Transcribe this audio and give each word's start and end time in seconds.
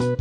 Selamat 0.00 0.16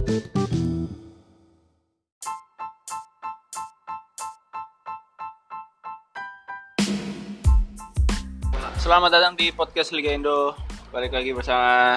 datang 9.07 9.39
di 9.39 9.55
podcast 9.55 9.95
Liga 9.95 10.11
Indo. 10.11 10.51
Balik 10.91 11.15
lagi 11.15 11.31
bersama 11.31 11.95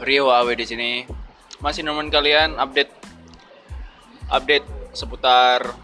Rio 0.00 0.32
Awe 0.32 0.56
di 0.56 0.64
sini. 0.64 1.04
Masih 1.60 1.84
nemenin 1.84 2.08
kalian 2.08 2.56
update 2.56 2.96
update 4.32 4.64
seputar 4.96 5.76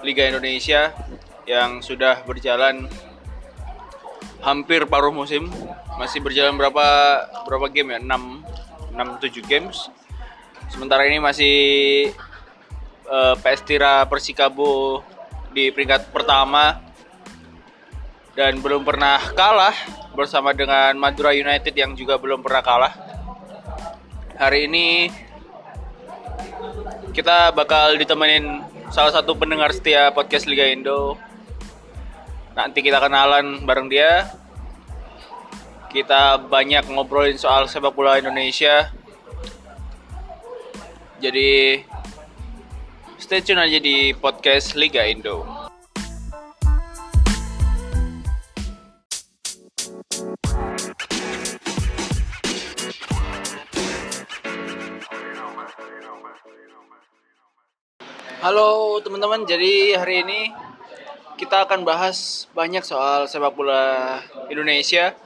Liga 0.00 0.24
Indonesia 0.24 0.96
yang 1.44 1.84
sudah 1.84 2.24
berjalan 2.24 2.88
hampir 4.40 4.88
paruh 4.88 5.12
musim. 5.12 5.52
Masih 6.00 6.24
berjalan 6.24 6.56
berapa 6.56 6.88
berapa 7.44 7.68
game 7.68 7.92
ya? 7.92 8.00
6 8.00 8.45
6 8.96 9.20
7 9.20 9.44
games. 9.44 9.92
Sementara 10.72 11.04
ini 11.04 11.20
masih 11.20 11.56
eh, 13.06 13.34
PS 13.38 13.60
Tira 13.62 14.08
Persikabo 14.08 15.04
di 15.52 15.68
peringkat 15.68 16.10
pertama 16.10 16.80
dan 18.36 18.60
belum 18.60 18.84
pernah 18.84 19.16
kalah 19.32 19.72
bersama 20.12 20.52
dengan 20.52 20.92
Madura 21.00 21.32
United 21.32 21.72
yang 21.72 21.96
juga 21.96 22.20
belum 22.20 22.44
pernah 22.44 22.60
kalah. 22.64 22.94
Hari 24.36 24.68
ini 24.68 25.08
kita 27.16 27.56
bakal 27.56 27.96
ditemenin 27.96 28.60
salah 28.92 29.08
satu 29.08 29.32
pendengar 29.32 29.72
setia 29.72 30.12
podcast 30.12 30.44
Liga 30.44 30.68
Indo. 30.68 31.16
Nanti 32.52 32.84
kita 32.84 33.00
kenalan 33.00 33.64
bareng 33.64 33.88
dia. 33.88 34.28
Kita 35.86 36.42
banyak 36.42 36.90
ngobrolin 36.90 37.38
soal 37.38 37.70
sepak 37.70 37.94
bola 37.94 38.18
Indonesia. 38.18 38.90
Jadi 41.22 41.80
stay 43.16 43.40
tune 43.40 43.62
aja 43.62 43.78
di 43.78 44.12
podcast 44.12 44.74
Liga 44.74 45.06
Indo. 45.06 45.46
Halo 58.42 59.02
teman-teman, 59.02 59.42
jadi 59.42 59.98
hari 59.98 60.22
ini 60.22 60.40
kita 61.34 61.66
akan 61.66 61.82
bahas 61.82 62.46
banyak 62.54 62.84
soal 62.86 63.26
sepak 63.26 63.54
bola 63.54 64.22
Indonesia 64.46 65.18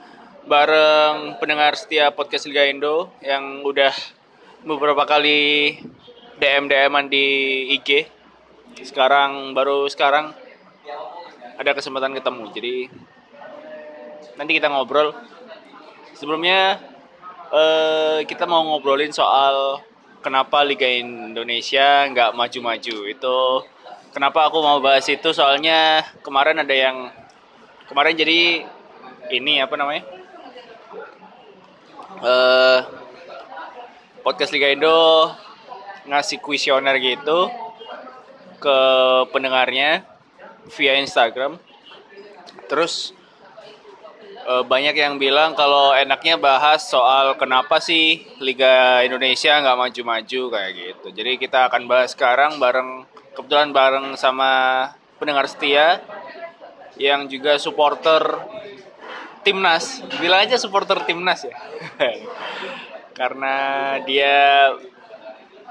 bareng 0.49 1.37
pendengar 1.37 1.77
setia 1.77 2.09
podcast 2.09 2.49
Liga 2.49 2.65
Indo 2.65 3.13
yang 3.21 3.61
udah 3.61 3.93
beberapa 4.65 5.05
kali 5.05 5.77
DM 6.41 6.65
DM-an 6.65 7.13
di 7.13 7.27
IG. 7.77 8.09
Sekarang 8.81 9.53
baru 9.53 9.85
sekarang 9.93 10.33
ada 11.61 11.71
kesempatan 11.77 12.17
ketemu. 12.17 12.45
Jadi 12.57 12.77
nanti 14.41 14.57
kita 14.57 14.73
ngobrol. 14.73 15.13
Sebelumnya 16.17 16.81
eh, 17.53 18.25
kita 18.25 18.49
mau 18.49 18.65
ngobrolin 18.65 19.13
soal 19.13 19.85
kenapa 20.25 20.65
Liga 20.65 20.89
Indonesia 20.89 22.09
nggak 22.09 22.37
maju-maju 22.37 22.97
itu 23.09 23.39
kenapa 24.13 24.53
aku 24.53 24.61
mau 24.61 24.77
bahas 24.85 25.09
itu 25.09 25.33
soalnya 25.33 26.05
kemarin 26.21 26.61
ada 26.61 26.77
yang 26.77 27.09
kemarin 27.89 28.13
jadi 28.13 28.69
ini 29.33 29.65
apa 29.65 29.81
namanya 29.81 30.20
eh 32.21 32.79
podcast 34.21 34.53
Liga 34.53 34.69
Indo 34.69 35.33
ngasih 36.05 36.37
kuesioner 36.45 37.01
gitu 37.01 37.49
ke 38.61 38.79
pendengarnya 39.33 40.05
via 40.77 41.01
Instagram 41.01 41.57
terus 42.69 43.17
eh, 44.45 44.65
banyak 44.69 44.93
yang 44.93 45.17
bilang 45.17 45.57
kalau 45.57 45.97
enaknya 45.97 46.37
bahas 46.37 46.85
soal 46.85 47.41
kenapa 47.41 47.81
sih 47.81 48.29
Liga 48.37 49.01
Indonesia 49.01 49.57
nggak 49.57 49.79
maju-maju 49.81 50.43
kayak 50.53 50.73
gitu. 50.77 51.07
Jadi 51.17 51.41
kita 51.41 51.73
akan 51.73 51.89
bahas 51.89 52.13
sekarang 52.13 52.61
bareng 52.61 53.09
kebetulan 53.33 53.73
bareng 53.73 54.07
sama 54.21 54.87
pendengar 55.17 55.49
setia 55.49 56.05
yang 57.01 57.25
juga 57.33 57.57
supporter 57.57 58.21
timnas. 59.43 60.05
Bilang 60.21 60.45
aja 60.45 60.57
supporter 60.61 61.01
timnas 61.05 61.45
ya. 61.45 61.57
Karena 63.19 63.55
dia 64.05 64.71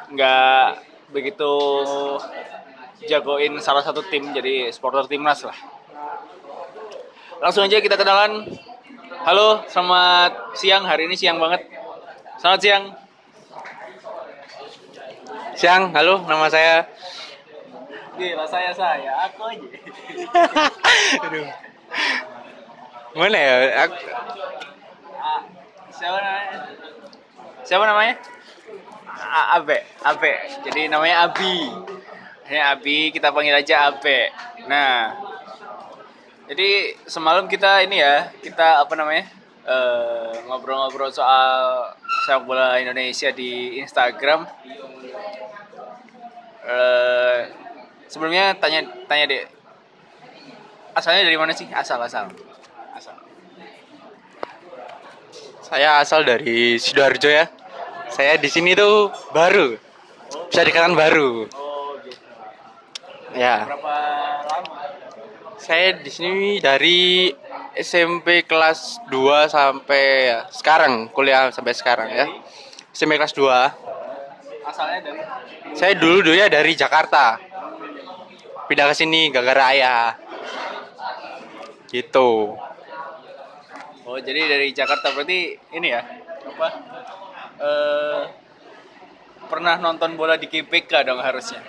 nggak 0.10 0.66
begitu 1.14 1.52
jagoin 3.06 3.58
salah 3.62 3.82
satu 3.86 4.06
tim 4.10 4.30
jadi 4.34 4.70
supporter 4.74 5.06
timnas 5.10 5.46
lah. 5.46 5.58
Langsung 7.40 7.64
aja 7.64 7.80
kita 7.80 7.96
kenalan. 7.96 8.46
Halo, 9.24 9.64
selamat 9.68 10.56
siang. 10.60 10.84
Hari 10.84 11.08
ini 11.08 11.16
siang 11.16 11.40
banget. 11.40 11.68
Selamat 12.40 12.60
siang. 12.64 12.84
Siang, 15.60 15.92
halo, 15.92 16.24
nama 16.24 16.48
saya. 16.48 16.88
Gila, 18.16 18.48
saya 18.48 18.72
saya, 18.72 19.12
aku 19.28 19.44
aja. 19.48 19.68
Aduh. 21.28 21.48
Mana 23.18 23.38
ya? 23.38 23.56
Aku, 23.90 23.96
siapa 25.90 26.18
namanya? 26.22 26.54
Siapa 27.66 27.84
namanya? 27.86 28.16
A- 29.20 29.50
Abe, 29.60 29.78
Abe. 30.06 30.34
Jadi 30.66 30.88
namanya 30.88 31.26
Abi. 31.28 31.70
Ini 32.50 32.60
Abi, 32.62 33.10
kita 33.14 33.34
panggil 33.34 33.54
aja 33.54 33.90
Abe. 33.90 34.30
Nah, 34.70 35.14
jadi 36.50 36.98
semalam 37.06 37.46
kita 37.46 37.86
ini 37.86 38.02
ya, 38.02 38.30
kita 38.42 38.86
apa 38.86 38.94
namanya? 38.98 39.26
eh, 39.70 40.34
ngobrol-ngobrol 40.50 41.14
soal 41.14 41.86
sepak 42.26 42.42
bola 42.42 42.82
Indonesia 42.82 43.30
di 43.30 43.78
Instagram. 43.78 44.50
Eh, 46.66 47.38
sebelumnya 48.10 48.58
tanya 48.58 48.82
tanya 49.06 49.26
deh, 49.30 49.46
asalnya 50.98 51.22
dari 51.22 51.38
mana 51.38 51.54
sih? 51.54 51.70
Asal. 51.70 52.02
Asal. 52.02 52.49
Saya 55.70 56.02
asal 56.02 56.26
dari 56.26 56.82
Sidoarjo 56.82 57.30
ya. 57.30 57.46
Saya 58.10 58.42
di 58.42 58.50
sini 58.50 58.74
tuh 58.74 59.14
baru. 59.30 59.78
Bisa 60.50 60.66
dikatakan 60.66 60.98
baru. 60.98 61.46
Oh 61.54 61.94
gitu. 62.02 62.18
Ya. 63.38 63.70
Saya 65.62 65.94
di 66.02 66.10
sini 66.10 66.58
dari 66.58 67.30
SMP 67.78 68.50
kelas 68.50 68.98
2 69.14 69.46
sampai 69.46 70.34
ya, 70.34 70.40
sekarang 70.50 71.14
kuliah 71.14 71.54
sampai 71.54 71.78
sekarang 71.78 72.10
ya. 72.10 72.26
SMP 72.90 73.22
kelas 73.22 73.38
2. 73.38 73.46
Asalnya 74.66 75.00
dari 75.06 75.22
Saya 75.78 75.94
dulu 75.94 76.26
dulu 76.26 76.34
ya 76.34 76.50
dari 76.50 76.74
Jakarta. 76.74 77.38
Pindah 78.66 78.90
ke 78.90 78.96
sini 78.98 79.30
gara-gara 79.30 79.70
ayah. 79.78 80.18
Gitu. 81.94 82.58
Oh, 84.10 84.18
jadi 84.18 84.42
dari 84.50 84.74
Jakarta 84.74 85.14
berarti 85.14 85.54
ini 85.78 85.94
ya. 85.94 86.02
Apa? 86.50 86.68
Eh 87.62 88.22
pernah 89.50 89.78
nonton 89.78 90.18
bola 90.18 90.34
di 90.34 90.50
GBK 90.50 91.06
dong 91.06 91.22
harusnya. 91.22 91.62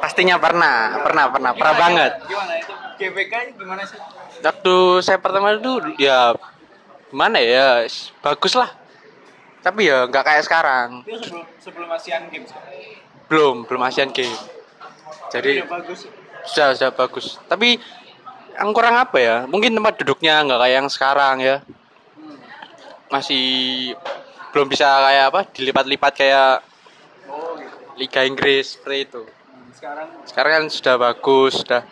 Pastinya 0.00 0.36
pernah, 0.36 1.00
pernah, 1.00 1.32
pernah, 1.32 1.52
pernah 1.56 1.72
Gimana 1.72 1.84
banget. 1.88 2.12
Gimana 2.28 2.52
itu? 2.60 2.72
GBK 3.00 3.34
gimana 3.56 3.82
sih? 3.88 3.98
Waktu 4.44 4.74
saya 5.00 5.18
pertama 5.20 5.56
itu 5.56 5.72
ya 5.96 6.36
gimana 7.08 7.40
ya, 7.40 7.88
bagus 8.20 8.52
lah. 8.52 8.68
Tapi 9.64 9.88
ya 9.88 10.04
nggak 10.04 10.24
kayak 10.24 10.44
sekarang. 10.44 11.00
Itu 11.08 11.16
sebelum 11.24 11.44
sebelum 11.64 11.88
Asian 11.96 12.28
Games. 12.28 12.52
kan? 12.52 12.62
Belum, 13.32 13.56
belum 13.64 13.82
Asian 13.88 14.12
Game. 14.12 14.36
Jadi 15.32 15.64
Udah 15.64 15.80
bagus. 15.80 16.08
sudah 16.44 16.68
sudah 16.76 16.92
bagus. 16.92 17.40
Tapi 17.48 17.80
yang 18.58 18.70
kurang 18.74 18.98
apa 18.98 19.16
ya? 19.22 19.36
Mungkin 19.46 19.72
tempat 19.72 19.94
duduknya 20.02 20.42
nggak 20.42 20.60
kayak 20.60 20.74
yang 20.82 20.88
sekarang 20.90 21.36
ya. 21.40 21.56
Masih 23.08 23.44
belum 24.50 24.66
bisa 24.66 24.84
kayak 24.84 25.24
apa? 25.30 25.40
Dilipat-lipat 25.54 26.12
kayak. 26.18 26.54
Liga 27.98 28.22
Inggris 28.22 28.78
seperti 28.78 29.10
itu. 29.10 29.22
Sekarang 29.74 30.06
Sekarang 30.22 30.50
kan 30.54 30.64
sudah 30.70 30.94
bagus, 30.98 31.66
sudah 31.66 31.82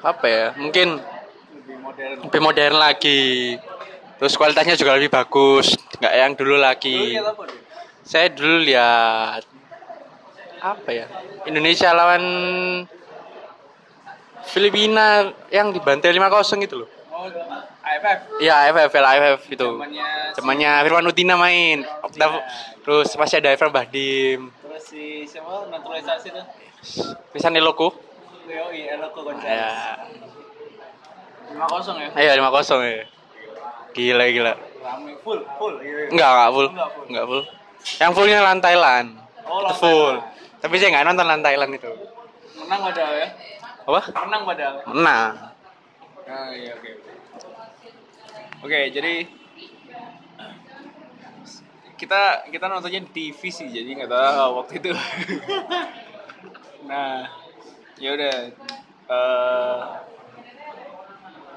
apa 0.00 0.24
ya? 0.24 0.46
Mungkin 0.56 1.00
lebih 1.62 1.76
modern. 1.78 2.16
lebih 2.26 2.40
modern 2.40 2.76
lagi 2.80 3.22
terus 4.22 4.38
kualitasnya 4.38 4.78
juga 4.78 4.94
lebih 4.98 5.10
bagus 5.10 5.74
nggak 5.98 6.14
yang 6.14 6.32
dulu 6.38 6.56
lagi 6.58 7.18
apa 7.18 7.42
saya 8.06 8.30
dulu 8.30 8.62
lihat 8.62 9.42
apa 10.62 10.90
ya 10.94 11.06
Indonesia 11.46 11.90
lawan 11.90 12.24
Filipina 14.44 15.06
yang 15.48 15.70
dibantai 15.70 16.10
5-0 16.10 16.20
gitu 16.60 16.76
loh 16.78 16.90
Oh, 17.12 17.28
AFF. 17.80 18.18
iya 18.40 18.66
AFF 18.66 18.90
AFF 18.90 19.40
itu 19.48 19.68
Zamannya 19.68 20.06
temannya 20.34 20.70
Firman 20.82 21.06
Utina 21.06 21.34
main 21.36 21.84
Oktav 22.02 22.32
Iya. 22.32 22.42
terus 22.82 23.08
masih 23.14 23.38
ada 23.38 23.52
Evan 23.52 23.70
Bahdim 23.70 24.50
Terus 24.58 24.82
si 24.82 25.02
siapa 25.22 25.68
naturalisasi 25.68 26.28
tuh? 26.30 26.44
bisa 27.30 27.46
Niloku 27.46 27.94
Yo, 28.42 28.68
iya, 28.70 28.96
Eloko 28.96 29.22
Gonzales. 29.22 29.46
ya 29.46 30.02
5-0 31.52 32.00
ya. 32.00 32.08
ayo 32.16 32.30
lima 32.34 32.50
kosong 32.50 32.80
ya 32.80 33.04
gila 33.92 34.24
gila 34.26 34.52
Rame 34.82 35.14
full, 35.22 35.40
full. 35.54 35.74
Iya, 35.78 35.94
iya. 36.00 36.06
enggak 36.10 36.30
enggak 36.32 36.50
full 36.50 36.68
Enggak 36.68 36.88
full. 36.90 37.04
enggak 37.06 37.24
full 37.28 37.42
yang 37.98 38.10
fullnya 38.12 38.38
Lantailan 38.40 39.06
Oh, 39.44 39.58
itu 39.60 39.74
full 39.76 40.16
tapi 40.58 40.74
saya 40.76 40.88
nggak 40.90 41.06
nonton 41.06 41.26
Lantailan 41.28 41.70
itu 41.70 41.90
Menang 42.56 42.80
padahal 42.82 43.14
ya. 43.16 43.28
Apa 43.82 44.00
Menang 44.26 44.42
padahal. 44.46 44.74
menang 44.90 45.32
Ah, 46.22 46.54
iya, 46.54 46.72
oke. 46.78 46.86
oke. 46.86 47.12
Oke, 48.62 48.78
jadi 48.94 49.26
kita 51.98 52.46
kita 52.46 52.64
nontonnya 52.70 53.02
di 53.02 53.10
TV 53.10 53.40
sih, 53.50 53.66
jadi 53.66 53.90
nggak 53.98 54.10
tahu 54.10 54.50
waktu 54.62 54.74
itu. 54.78 54.90
nah, 56.90 57.26
ya 57.98 58.10
udah. 58.14 58.36
eh, 59.12 59.80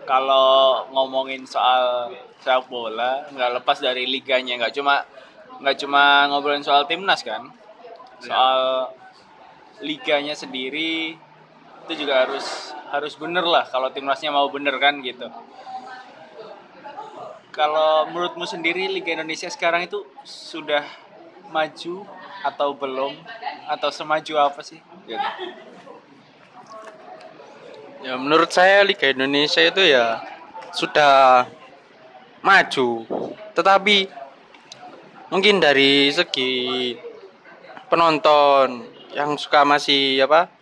kalau 0.06 0.86
ngomongin 0.94 1.46
soal 1.46 2.10
sepak 2.42 2.66
bola, 2.70 3.26
nggak 3.34 3.62
lepas 3.62 3.78
dari 3.82 4.06
liganya, 4.10 4.58
nggak 4.66 4.74
cuma 4.74 5.06
nggak 5.62 5.78
cuma 5.82 6.26
ngobrolin 6.30 6.66
soal 6.66 6.90
timnas 6.90 7.22
kan, 7.22 7.50
soal 8.22 8.90
liganya 9.82 10.34
sendiri 10.38 11.18
itu 11.86 12.02
juga 12.02 12.26
harus 12.26 12.74
harus 12.90 13.14
bener 13.14 13.46
lah 13.46 13.70
kalau 13.70 13.94
timnasnya 13.94 14.34
mau 14.34 14.50
bener 14.50 14.74
kan 14.82 14.98
gitu. 15.06 15.30
Kalau 17.54 18.10
menurutmu 18.10 18.44
sendiri 18.50 18.90
Liga 18.90 19.14
Indonesia 19.16 19.48
sekarang 19.48 19.86
itu 19.86 20.02
sudah 20.26 20.84
maju 21.54 22.04
atau 22.42 22.74
belum 22.74 23.14
atau 23.70 23.90
semaju 23.94 24.34
apa 24.42 24.66
sih? 24.66 24.82
Gitu. 25.06 25.30
Ya 28.02 28.18
menurut 28.18 28.50
saya 28.50 28.82
Liga 28.82 29.14
Indonesia 29.14 29.62
itu 29.62 29.86
ya 29.86 30.26
sudah 30.74 31.46
maju. 32.42 33.06
Tetapi 33.54 34.10
mungkin 35.30 35.62
dari 35.62 36.10
segi 36.10 36.98
penonton 37.88 38.90
yang 39.14 39.38
suka 39.38 39.64
masih 39.64 40.26
apa 40.26 40.55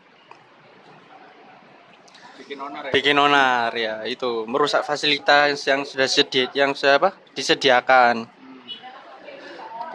Bikin 2.44 2.60
onar 2.60 2.84
ya. 2.84 2.92
bikin 2.92 3.16
onar 3.16 3.72
ya. 3.72 3.96
Itu 4.04 4.44
merusak 4.44 4.84
fasilitas 4.84 5.64
yang 5.64 5.88
sudah 5.88 6.08
sedi 6.12 6.52
yang 6.52 6.76
sudah 6.76 7.00
apa? 7.00 7.10
disediakan. 7.32 8.28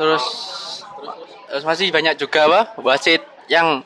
Terus 0.01 0.25
terus 1.53 1.65
masih 1.69 1.93
banyak 1.93 2.17
juga 2.17 2.49
apa? 2.49 2.61
wasit 2.81 3.21
yang 3.53 3.85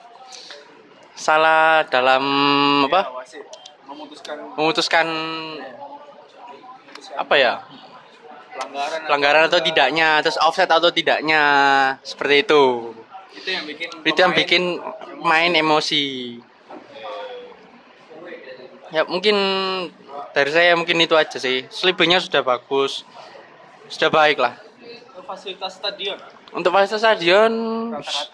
salah 1.18 1.82
dalam 1.90 2.22
apa? 2.86 3.02
Ya, 3.02 3.10
wasit. 3.18 3.44
Memutuskan 3.90 4.36
memutuskan 4.54 5.06
apa 7.18 7.34
ya? 7.34 7.66
Pelanggaran 8.52 9.00
pelanggaran 9.10 9.42
atau 9.50 9.58
tidaknya 9.58 10.22
terus 10.22 10.38
offset 10.38 10.70
atau 10.70 10.94
tidaknya 10.94 11.42
seperti 12.06 12.46
itu. 12.46 12.94
Itu 13.32 13.48
yang 13.50 13.64
bikin 13.66 13.88
itu 14.06 14.18
yang 14.22 14.34
bikin 14.38 14.62
main 15.24 15.50
emosi 15.50 16.38
ya 18.92 19.02
mungkin 19.08 19.36
dari 20.36 20.50
saya 20.52 20.76
mungkin 20.76 21.00
itu 21.00 21.16
aja 21.16 21.40
sih. 21.40 21.64
Selebihnya 21.72 22.20
sudah 22.20 22.44
bagus. 22.44 23.02
Sudah 23.88 24.12
baik 24.12 24.38
lah. 24.38 24.56
Fasilitas 25.26 25.80
stadion? 25.80 26.18
Untuk 26.52 26.76
fasilitas 26.76 27.00
stadion 27.00 27.52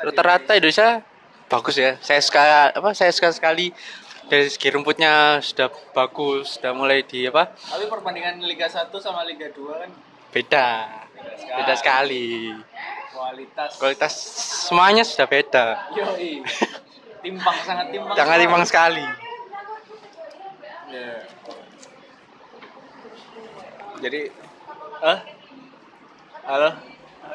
Rata-rata 0.02 0.58
Indonesia 0.58 1.00
bagus 1.46 1.78
ya. 1.78 1.94
Saya 2.02 2.18
suka 2.18 2.74
apa 2.74 2.90
saya 2.92 3.14
suka 3.14 3.30
sekali. 3.30 3.70
Dari 4.28 4.44
segi 4.52 4.68
rumputnya 4.68 5.40
sudah 5.40 5.72
bagus 5.96 6.60
sudah 6.60 6.76
mulai 6.76 7.00
di 7.00 7.24
apa? 7.24 7.48
Tapi 7.56 7.88
perbandingan 7.88 8.44
Liga 8.44 8.68
1 8.68 8.92
sama 9.00 9.24
Liga 9.24 9.48
2 9.48 9.80
kan 9.80 9.90
beda. 10.28 10.68
Beda 11.56 11.74
sekali. 11.80 12.52
Kualitas. 13.08 13.70
Kualitas 13.80 14.12
semuanya 14.68 15.00
sudah 15.00 15.24
beda. 15.24 15.88
Yoi. 15.96 16.44
timpang 17.22 17.56
sangat 17.66 17.86
timpang 17.92 18.14
jangan 18.14 18.36
timbang 18.38 18.64
sekali 18.64 19.04
Ya. 20.88 21.20
jadi 24.00 24.32
eh 25.04 25.18
halo? 26.48 26.70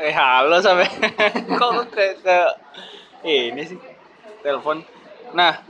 Eh 0.02 0.10
halo 0.10 0.58
sampai. 0.58 0.90
Kok 1.62 1.94
ke 1.94 2.18
ke 2.18 2.38
ini 3.22 3.62
sih? 3.62 3.78
Telepon. 4.42 4.82
Nah 5.38 5.62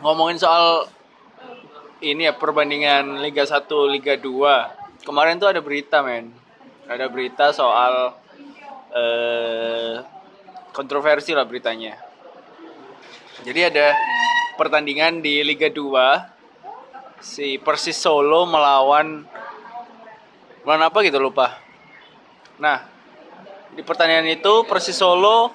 ngomongin 0.00 0.40
soal 0.40 0.88
ini 2.00 2.28
ya 2.28 2.32
perbandingan 2.32 3.20
Liga 3.20 3.44
1 3.44 3.68
Liga 3.92 4.16
2 4.16 5.04
kemarin 5.04 5.36
tuh 5.36 5.52
ada 5.52 5.60
berita 5.60 6.00
men. 6.00 6.32
Ada 6.88 7.12
berita 7.12 7.52
soal 7.52 8.16
eh 8.96 10.00
kontroversi 10.72 11.36
lah 11.36 11.44
beritanya. 11.44 11.92
Jadi 13.44 13.68
ada 13.68 13.92
pertandingan 14.56 15.20
di 15.20 15.44
Liga 15.44 15.68
2 15.68 16.35
si 17.26 17.58
Persis 17.58 17.98
Solo 17.98 18.46
melawan 18.46 19.26
melawan 20.62 20.86
apa 20.86 20.98
gitu 21.02 21.18
lupa. 21.18 21.58
Nah, 22.62 22.86
di 23.74 23.82
pertandingan 23.82 24.30
itu 24.30 24.62
Persis 24.70 24.94
Solo 24.94 25.50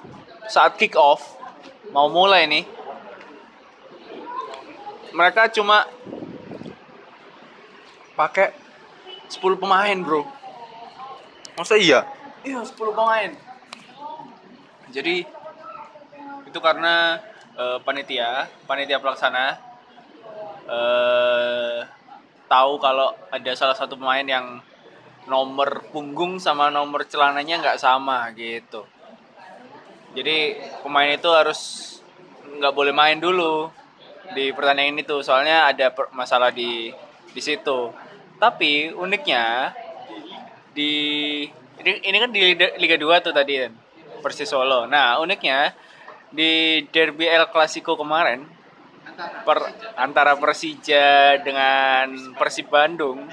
saat 0.51 0.75
kick 0.75 0.99
off 0.99 1.23
mau 1.95 2.11
mulai 2.11 2.43
nih. 2.51 2.67
Mereka 5.15 5.47
cuma 5.55 5.87
pakai 8.19 8.51
10 9.31 9.55
pemain, 9.55 9.97
Bro. 10.03 10.27
masa 11.55 11.75
iya 11.75 12.07
Iya, 12.47 12.63
10 12.63 12.95
pemain. 12.95 13.31
Jadi 14.91 15.23
itu 16.47 16.59
karena 16.63 17.19
eh, 17.59 17.77
panitia, 17.83 18.47
panitia 18.67 19.03
pelaksana 19.03 19.70
eh 20.67 21.79
tahu 22.51 22.77
kalau 22.83 23.15
ada 23.31 23.51
salah 23.55 23.77
satu 23.77 23.95
pemain 23.95 24.27
yang 24.27 24.59
nomor 25.29 25.87
punggung 25.95 26.41
sama 26.41 26.67
nomor 26.67 27.07
celananya 27.07 27.61
nggak 27.63 27.79
sama 27.79 28.27
gitu. 28.35 28.83
Jadi 30.11 30.59
pemain 30.83 31.07
itu 31.15 31.29
harus 31.31 31.59
nggak 32.59 32.75
boleh 32.75 32.91
main 32.91 33.15
dulu 33.15 33.71
di 34.35 34.51
pertandingan 34.51 35.03
itu 35.03 35.23
soalnya 35.23 35.71
ada 35.71 35.95
masalah 36.11 36.51
di 36.51 36.91
di 37.31 37.41
situ. 37.41 37.95
Tapi 38.35 38.91
uniknya 38.91 39.71
di 40.75 40.93
ini, 41.81 41.91
ini 42.03 42.17
kan 42.19 42.29
di 42.29 42.41
Liga, 42.53 42.67
Liga 42.77 42.97
2 42.99 43.25
tuh 43.25 43.33
tadi 43.33 43.63
Persis 44.21 44.49
Solo. 44.49 44.85
Nah, 44.85 45.17
uniknya 45.23 45.73
di 46.31 46.83
Derby 46.91 47.27
El 47.27 47.47
Clasico 47.49 47.95
kemarin 47.95 48.60
per, 49.43 49.57
antara 49.97 50.37
Persija 50.37 51.39
dengan 51.41 52.35
Persib 52.37 52.69
Bandung 52.69 53.25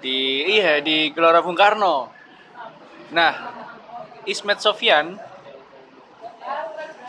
di 0.00 0.46
iya 0.46 0.78
di 0.78 1.10
Gelora 1.10 1.42
Bung 1.42 1.58
Karno. 1.58 2.08
Nah, 3.10 3.34
Ismet 4.24 4.62
Sofyan 4.62 5.18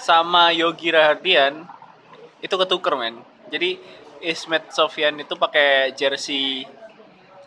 sama 0.02 0.50
Yogi 0.50 0.90
Rahardian 0.90 1.62
itu 2.42 2.56
ketuker 2.58 2.98
men. 2.98 3.22
Jadi 3.54 3.78
Ismet 4.26 4.74
Sofyan 4.74 5.22
itu 5.22 5.38
pakai 5.38 5.94
jersey 5.94 6.66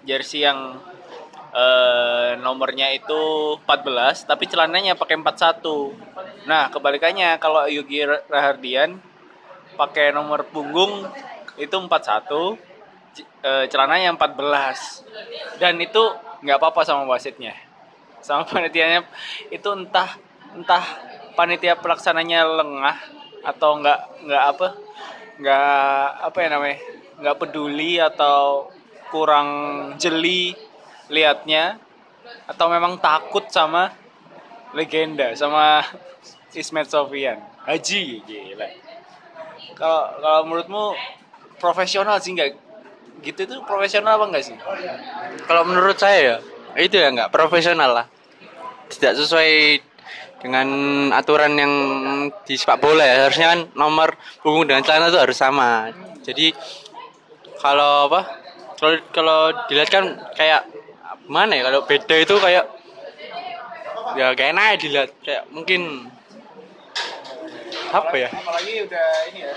jersey 0.06 0.46
yang 0.46 0.78
eh, 1.50 2.38
nomornya 2.38 2.94
itu 2.94 3.56
14 3.66 4.30
tapi 4.30 4.46
celananya 4.46 4.94
pakai 4.94 5.18
41. 5.18 6.46
Nah, 6.46 6.70
kebalikannya 6.70 7.40
kalau 7.42 7.66
Yogi 7.66 8.06
Rahardian 8.06 9.00
pakai 9.74 10.14
nomor 10.14 10.46
punggung 10.48 11.06
itu 11.58 11.74
41 11.74 12.58
c- 13.14 13.28
eh, 13.42 13.64
celananya 13.70 14.14
14 14.14 15.58
dan 15.62 15.78
itu 15.78 16.02
nggak 16.42 16.58
apa-apa 16.58 16.82
sama 16.82 17.06
wasitnya 17.06 17.54
sama 18.24 18.42
panitianya 18.50 19.06
itu 19.50 19.68
entah 19.70 20.18
entah 20.54 20.84
panitia 21.34 21.74
pelaksananya 21.78 22.46
lengah 22.46 22.96
atau 23.44 23.78
nggak 23.82 24.00
nggak 24.24 24.44
apa 24.54 24.68
nggak 25.38 26.06
apa 26.30 26.38
ya 26.40 26.48
namanya 26.48 26.78
nggak 27.20 27.36
peduli 27.38 27.98
atau 27.98 28.70
kurang 29.10 29.48
jeli 29.98 30.54
liatnya 31.10 31.78
atau 32.48 32.66
memang 32.72 32.98
takut 32.98 33.44
sama 33.50 33.92
legenda 34.72 35.34
sama 35.36 35.84
Ismet 36.54 36.86
Sofian. 36.86 37.38
Haji 37.66 38.22
gila 38.22 38.68
kalau 39.74 40.02
kalau 40.22 40.40
menurutmu 40.46 40.84
profesional 41.58 42.18
sih 42.22 42.34
nggak? 42.34 42.50
Gitu 43.22 43.40
itu 43.46 43.56
profesional 43.64 44.18
apa 44.18 44.24
enggak 44.30 44.44
sih? 44.46 44.56
Kalau 45.46 45.62
menurut 45.66 45.96
saya 45.98 46.18
ya 46.18 46.36
itu 46.78 46.98
ya 46.98 47.10
nggak 47.10 47.30
profesional 47.30 47.90
lah. 47.94 48.06
Tidak 48.90 49.14
sesuai 49.16 49.80
dengan 50.44 50.68
aturan 51.16 51.56
yang 51.56 51.72
di 52.44 52.54
sepak 52.58 52.78
bola 52.82 53.00
ya. 53.00 53.26
Harusnya 53.26 53.56
kan 53.56 53.60
nomor 53.72 54.18
punggung 54.44 54.68
dengan 54.68 54.84
celana 54.84 55.08
itu 55.08 55.16
harus 55.16 55.38
sama. 55.38 55.88
Jadi 56.20 56.52
kalau 57.58 58.12
apa? 58.12 58.20
Kalau 58.76 58.94
kalau 59.14 59.40
dilihat 59.70 59.88
kan 59.88 60.04
kayak 60.36 60.68
mana 61.30 61.56
ya? 61.56 61.62
Kalau 61.64 61.80
beda 61.88 62.16
itu 62.20 62.34
kayak 62.36 62.64
ya 64.20 64.36
kayak 64.36 64.50
enak 64.52 64.64
ya 64.68 64.76
dilihat. 64.76 65.10
Kayak 65.24 65.42
mungkin 65.48 65.80
apa 67.90 68.14
ya? 68.16 68.28
Apalagi 68.32 68.72
udah 68.86 69.08
ini 69.32 69.40
ya 69.44 69.52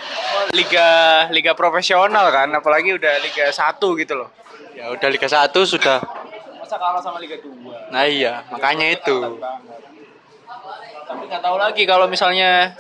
liga 0.52 0.90
liga 1.32 1.52
profesional 1.54 2.28
kan 2.34 2.50
apalagi 2.52 2.98
udah 2.98 3.14
liga 3.24 3.48
satu 3.54 3.94
gitu 3.96 4.18
loh. 4.18 4.30
Ya 4.78 4.94
udah 4.94 5.10
Liga 5.10 5.26
1 5.26 5.50
sudah. 5.66 6.06
Masa 6.62 6.78
kalah 6.78 7.02
sama 7.02 7.18
liga 7.18 7.42
2 7.42 7.90
nah 7.90 8.06
iya 8.06 8.46
makanya 8.54 8.94
itu. 8.94 9.40
tapi 11.08 11.24
nggak 11.32 11.40
tahu 11.40 11.56
lagi 11.56 11.88
kalau 11.88 12.06
misalnya 12.06 12.76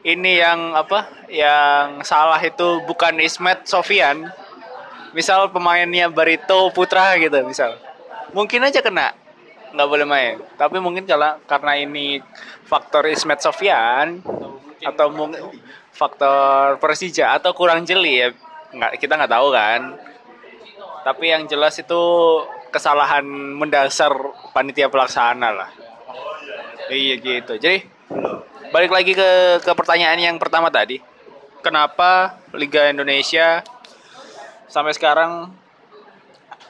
ini 0.00 0.40
yang 0.40 0.72
apa 0.72 1.28
yang 1.28 2.00
salah 2.00 2.40
itu 2.40 2.82
bukan 2.88 3.20
Ismet 3.20 3.68
Sofian. 3.68 4.26
Misal 5.14 5.50
pemainnya 5.54 6.08
Barito 6.10 6.70
Putra 6.74 7.14
gitu 7.20 7.36
misal. 7.46 7.78
Mungkin 8.34 8.66
aja 8.66 8.80
kena 8.82 9.14
nggak 9.70 9.86
boleh 9.86 10.06
main. 10.08 10.34
Tapi 10.58 10.82
mungkin 10.82 11.06
kalau 11.06 11.38
karena 11.46 11.78
ini 11.78 12.18
faktor 12.66 13.06
Ismet 13.06 13.38
Sofian 13.38 14.18
atau 14.80 15.12
mungkin 15.12 15.60
faktor 15.92 16.80
Persija 16.80 17.36
atau 17.36 17.52
kurang 17.52 17.84
jeli 17.84 18.24
ya 18.24 18.28
nggak 18.70 19.02
kita 19.02 19.18
nggak 19.18 19.32
tahu 19.32 19.48
kan. 19.52 19.80
Tapi 21.00 21.32
yang 21.32 21.48
jelas 21.48 21.80
itu 21.80 22.02
kesalahan 22.70 23.24
mendasar 23.26 24.12
panitia 24.52 24.92
pelaksana 24.92 25.48
lah. 25.50 25.70
Iya 26.90 27.14
gitu. 27.18 27.56
Jadi 27.56 27.86
balik 28.70 28.92
lagi 28.94 29.12
ke 29.14 29.60
ke 29.62 29.72
pertanyaan 29.74 30.20
yang 30.20 30.36
pertama 30.38 30.70
tadi. 30.70 31.02
Kenapa 31.60 32.40
Liga 32.56 32.88
Indonesia 32.88 33.60
sampai 34.64 34.96
sekarang 34.96 35.52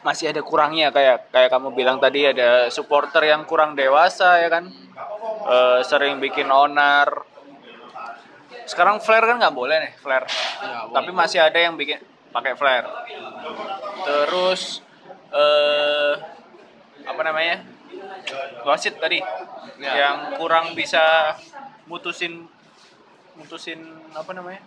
masih 0.02 0.34
ada 0.34 0.42
kurangnya? 0.42 0.90
Kayak 0.90 1.30
kayak 1.30 1.50
kamu 1.52 1.68
bilang 1.78 2.02
tadi 2.02 2.26
ada 2.26 2.66
supporter 2.74 3.22
yang 3.30 3.46
kurang 3.46 3.78
dewasa 3.78 4.42
ya 4.42 4.48
kan? 4.50 4.66
Eh, 5.46 5.80
sering 5.86 6.18
bikin 6.18 6.50
onar 6.50 7.29
sekarang 8.70 9.02
flare 9.02 9.26
kan 9.26 9.36
nggak 9.42 9.56
boleh 9.56 9.76
nih 9.82 9.92
flare. 9.98 10.30
Tapi 10.94 11.10
masih 11.10 11.42
ada 11.42 11.58
yang 11.58 11.74
bikin 11.74 11.98
pakai 12.30 12.54
flare. 12.54 12.86
Terus 14.06 14.78
eh 15.34 16.14
apa 17.02 17.22
namanya? 17.26 17.66
Wasit 18.62 19.02
tadi 19.02 19.18
yang 19.82 20.38
kurang 20.38 20.78
bisa 20.78 21.34
mutusin 21.90 22.46
mutusin 23.34 23.82
apa 24.14 24.30
namanya? 24.30 24.62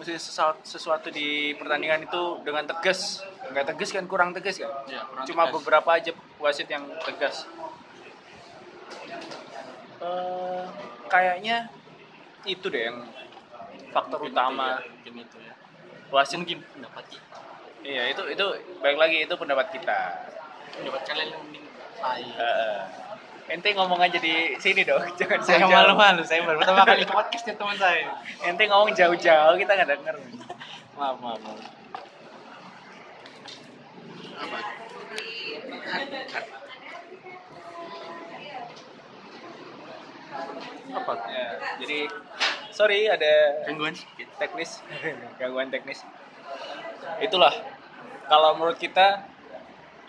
Mutusin 0.00 0.16
sesuatu, 0.16 0.64
sesuatu 0.64 1.12
di 1.12 1.52
pertandingan 1.60 2.08
itu 2.08 2.40
dengan 2.40 2.64
tegas. 2.64 3.20
Nggak 3.52 3.76
tegas 3.76 3.92
kan 3.92 4.08
kurang 4.08 4.32
tegas 4.32 4.56
kan? 4.56 4.72
Cuma 5.28 5.52
beberapa 5.52 5.92
aja 5.92 6.16
wasit 6.40 6.72
yang 6.72 6.88
tegas. 7.04 7.44
Eh, 10.00 10.64
kayaknya 11.12 11.68
itu 12.44 12.66
deh 12.68 12.82
yang 12.92 12.98
faktor 13.90 14.20
utama. 14.24 14.80
mungkin 14.84 15.24
itu 15.24 15.36
ya. 15.40 15.54
Wasit 16.12 16.38
mungkin 16.40 16.60
pendapat 16.72 17.04
kita. 17.08 17.38
Iya 17.84 18.02
itu 18.16 18.22
itu 18.32 18.44
baik 18.80 18.96
lagi 18.96 19.16
itu 19.24 19.34
pendapat 19.36 19.66
kita. 19.72 20.00
Pendapat 20.80 21.00
kalian 21.04 21.28
yang 21.32 21.42
mending 21.44 21.66
saya 22.00 22.24
Eh, 22.24 22.80
ente 23.52 23.68
ngomong 23.76 24.00
aja 24.00 24.16
di 24.16 24.56
sini 24.56 24.88
dong 24.88 25.04
jangan 25.20 25.40
saya 25.44 25.68
malu-malu 25.68 26.24
saya 26.24 26.40
baru 26.48 26.64
pertama 26.64 26.88
kali 26.88 27.04
ke 27.04 27.12
podcastnya 27.12 27.54
teman 27.56 27.76
saya. 27.76 28.08
Ente 28.44 28.64
ngomong 28.68 28.92
jauh-jauh 28.96 29.56
kita 29.60 29.72
nggak 29.76 29.90
denger. 30.00 30.16
Maaf 30.96 31.16
maaf, 31.20 31.40
maaf. 31.44 31.60
apa 34.34 34.58
ya, 41.26 41.46
jadi 41.80 41.98
sorry 42.70 43.06
ada 43.06 43.64
gangguan 43.66 43.94
teknis. 44.38 44.82
Gangguan 45.40 45.70
teknis. 45.70 46.02
Itulah. 47.18 47.54
Kalau 48.24 48.56
menurut 48.56 48.78
kita 48.78 49.28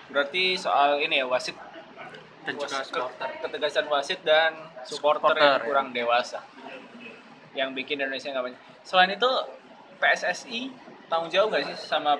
berarti 0.09 0.55
soal 0.55 1.01
ini 1.01 1.21
ya 1.21 1.27
wasit. 1.27 1.55
Dan 2.45 2.61
juga 2.61 2.77
was- 2.77 2.89
supporter. 2.93 3.29
ketegasan 3.41 3.85
wasit 3.89 4.19
dan 4.21 4.53
supporter, 4.85 5.33
Supporter, 5.33 5.41
yang 5.41 5.57
ya. 5.57 5.65
kurang 5.65 5.87
dewasa. 5.91 6.39
Yang 7.57 7.69
bikin 7.73 7.97
Indonesia 8.05 8.29
nggak 8.29 8.45
banyak. 8.45 8.61
Selain 8.85 9.09
itu 9.09 9.31
PSSI 9.97 10.61
tanggung 11.09 11.33
jawab 11.33 11.57
nggak 11.57 11.73
sih 11.73 11.77
sama 11.89 12.13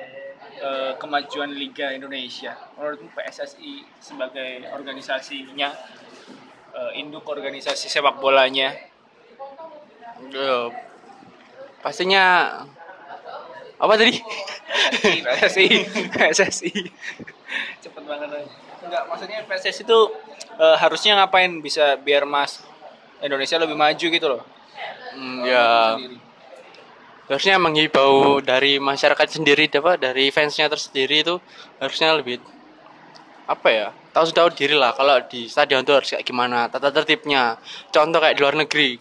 eh, 0.58 0.94
kemajuan 0.98 1.54
Liga 1.54 1.94
Indonesia? 1.94 2.58
Menurutmu 2.74 3.14
PSSI 3.14 3.86
sebagai 4.02 4.66
organisasinya 4.74 5.70
eh, 6.75 6.91
induk 7.00 7.24
organisasi 7.24 7.88
sepak 7.88 8.20
bolanya? 8.20 8.75
Eh, 10.36 10.67
pastinya 11.79 12.24
apa 13.75 13.94
tadi? 13.96 14.20
PSSI 15.25 15.67
PSSI 16.15 16.74
cepet 17.84 18.03
banget 18.03 18.29
aja. 18.32 18.50
Enggak 18.86 19.03
maksudnya 19.08 19.39
PSSI 19.48 19.84
itu 19.88 20.00
eh, 20.60 20.75
harusnya 20.79 21.20
ngapain 21.20 21.51
bisa 21.63 21.96
biar 22.00 22.27
mas 22.27 22.63
Indonesia 23.24 23.58
lebih 23.60 23.75
maju 23.79 24.05
gitu 24.12 24.27
loh? 24.27 24.41
Hmm, 25.15 25.48
ya. 25.48 25.96
Sendiri. 25.96 26.17
harusnya 27.25 27.58
menghibau 27.58 28.38
dari 28.38 28.77
masyarakat 28.77 29.41
sendiri 29.41 29.65
apa 29.65 29.98
dari 29.98 30.29
fansnya 30.29 30.70
tersendiri 30.70 31.25
itu 31.25 31.41
harusnya 31.82 32.13
lebih 32.13 32.38
apa 33.50 33.70
ya 33.74 33.88
tahu 34.16 34.26
sudah 34.32 34.48
diri 34.56 34.72
lah 34.80 34.96
kalau 34.96 35.20
di 35.28 35.52
stadion 35.52 35.84
itu 35.84 35.92
harus 35.92 36.08
kayak 36.16 36.24
gimana 36.24 36.72
tata 36.72 36.88
tertibnya. 36.96 37.60
Contoh 37.92 38.24
kayak 38.24 38.40
di 38.40 38.42
luar 38.42 38.56
negeri 38.56 38.96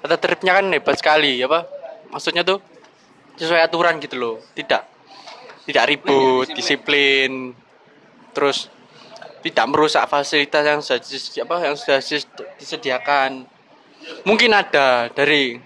tata 0.00 0.16
tertibnya 0.16 0.56
kan 0.56 0.72
hebat 0.72 0.96
sekali 0.96 1.44
apa? 1.44 1.68
Maksudnya 2.08 2.40
tuh 2.40 2.64
sesuai 3.36 3.68
aturan 3.68 4.00
gitu 4.00 4.16
loh 4.16 4.36
tidak 4.56 4.88
tidak 5.68 5.84
ribut 5.92 6.48
disiplin 6.56 7.52
terus 8.32 8.72
tidak 9.44 9.68
merusak 9.68 10.08
fasilitas 10.08 10.64
yang 10.64 10.80
sudah 10.80 11.04
apa 11.44 11.54
yang 11.60 11.76
sudah 11.76 12.00
dis- 12.00 12.32
disediakan. 12.56 13.44
Mungkin 14.24 14.56
ada 14.56 15.12
dari 15.12 15.60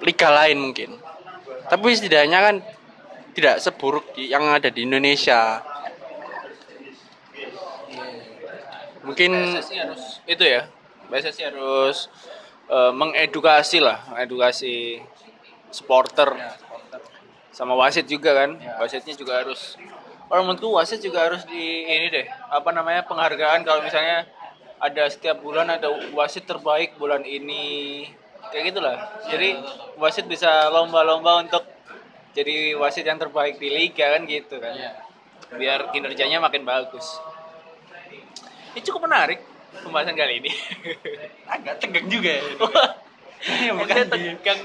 liga 0.00 0.28
lain 0.32 0.58
mungkin 0.64 1.04
tapi 1.68 1.96
setidaknya 1.96 2.38
kan 2.40 2.56
tidak 3.34 3.56
seburuk 3.58 4.14
yang 4.20 4.44
ada 4.52 4.68
di 4.68 4.84
Indonesia 4.84 5.64
mungkin 9.04 9.30
PSSI 9.60 9.76
harus 9.84 10.02
itu 10.24 10.44
ya. 10.44 10.62
PSSI 11.12 11.42
harus 11.52 12.08
eh, 12.72 12.92
mengedukasi 12.92 13.78
lah 13.84 14.02
mengedukasi 14.10 15.04
supporter. 15.68 16.32
Sama 17.54 17.78
wasit 17.78 18.10
juga 18.10 18.34
kan. 18.34 18.58
Wasitnya 18.82 19.14
juga 19.14 19.44
harus 19.44 19.78
kalau 20.26 20.42
menurutku 20.50 20.72
wasit 20.74 20.98
juga 21.04 21.30
harus 21.30 21.44
di 21.46 21.86
ini 21.86 22.10
deh 22.10 22.26
apa 22.50 22.72
namanya 22.74 23.06
penghargaan. 23.06 23.62
Kalau 23.62 23.84
misalnya 23.84 24.26
ada 24.82 25.06
setiap 25.06 25.38
bulan 25.44 25.70
ada 25.70 25.92
wasit 26.16 26.48
terbaik 26.48 26.98
bulan 26.98 27.22
ini 27.22 28.08
kayak 28.50 28.74
gitulah. 28.74 28.96
Jadi 29.30 29.60
wasit 30.00 30.26
bisa 30.26 30.66
lomba-lomba 30.72 31.44
untuk 31.44 31.62
jadi 32.34 32.74
wasit 32.74 33.06
yang 33.06 33.20
terbaik 33.22 33.62
di 33.62 33.70
liga 33.70 34.18
kan 34.18 34.26
gitu 34.26 34.58
kan. 34.58 34.74
Biar 35.54 35.94
kinerjanya 35.94 36.42
makin 36.42 36.66
bagus 36.66 37.06
ini 38.74 38.80
cukup 38.82 39.06
menarik 39.06 39.38
pembahasan 39.82 40.18
kali 40.18 40.42
ini. 40.42 40.50
agak 41.46 41.78
tegang 41.78 42.06
juga 42.10 42.30
ya 42.30 42.42
Ini 43.44 43.76
bukan 43.76 43.94
kita 44.08 44.16
di- 44.18 44.34
tegang. 44.40 44.60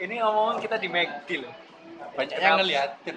Ini 0.00 0.14
ngomong 0.24 0.56
kita 0.62 0.76
di 0.80 0.88
McD 0.88 1.28
loh. 1.44 1.54
banyak 2.10 2.36
yang 2.40 2.58
ngeliatin 2.58 3.16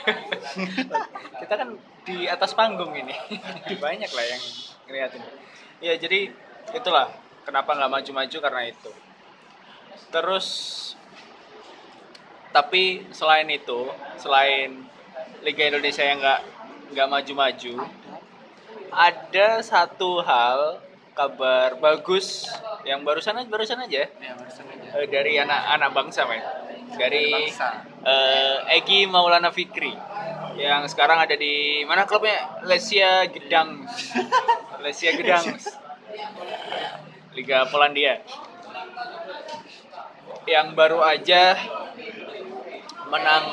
kita 1.40 1.54
kan 1.56 1.68
di 2.04 2.26
atas 2.26 2.56
panggung 2.56 2.90
ini. 2.96 3.12
Banyak 3.76 4.10
lah 4.10 4.24
yang 4.26 4.42
ngeliatin. 4.88 5.22
Ya 5.80 5.94
jadi 5.96 6.32
itulah 6.74 7.12
kenapa 7.44 7.76
nggak 7.76 7.90
maju-maju 7.90 8.38
karena 8.40 8.62
itu. 8.66 8.90
Terus 10.10 10.46
tapi 12.50 13.06
selain 13.14 13.46
itu, 13.46 13.86
selain 14.18 14.82
Liga 15.46 15.70
Indonesia 15.70 16.02
yang 16.02 16.18
nggak 16.18 16.40
nggak 16.90 17.08
maju-maju, 17.08 17.74
ada 18.92 19.62
satu 19.62 20.20
hal 20.22 20.82
kabar 21.14 21.76
bagus 21.78 22.46
yang 22.86 23.02
barusan 23.02 23.36
aja 23.36 23.48
barusan 23.50 23.78
aja 23.82 24.06
ya 24.06 24.32
barusan 24.34 24.64
aja 24.66 24.88
eh, 25.00 25.08
dari 25.10 25.36
anak-anak 25.38 25.90
bangsa 25.92 26.22
men 26.26 26.42
dari 26.98 27.30
Bangsa. 27.30 27.86
eh, 28.02 28.76
Egi 28.78 29.06
Maulana 29.06 29.54
Fikri 29.54 29.94
yang 30.58 30.84
sekarang 30.90 31.22
ada 31.22 31.38
di 31.38 31.86
mana 31.86 32.02
klubnya 32.04 32.60
Lesia 32.66 33.24
Gedang 33.30 33.86
Lesia 34.84 35.14
Gedang 35.14 35.44
Liga 37.30 37.62
Polandia. 37.70 38.18
Yang 40.50 40.66
baru 40.74 40.98
aja 40.98 41.54
menang 43.06 43.44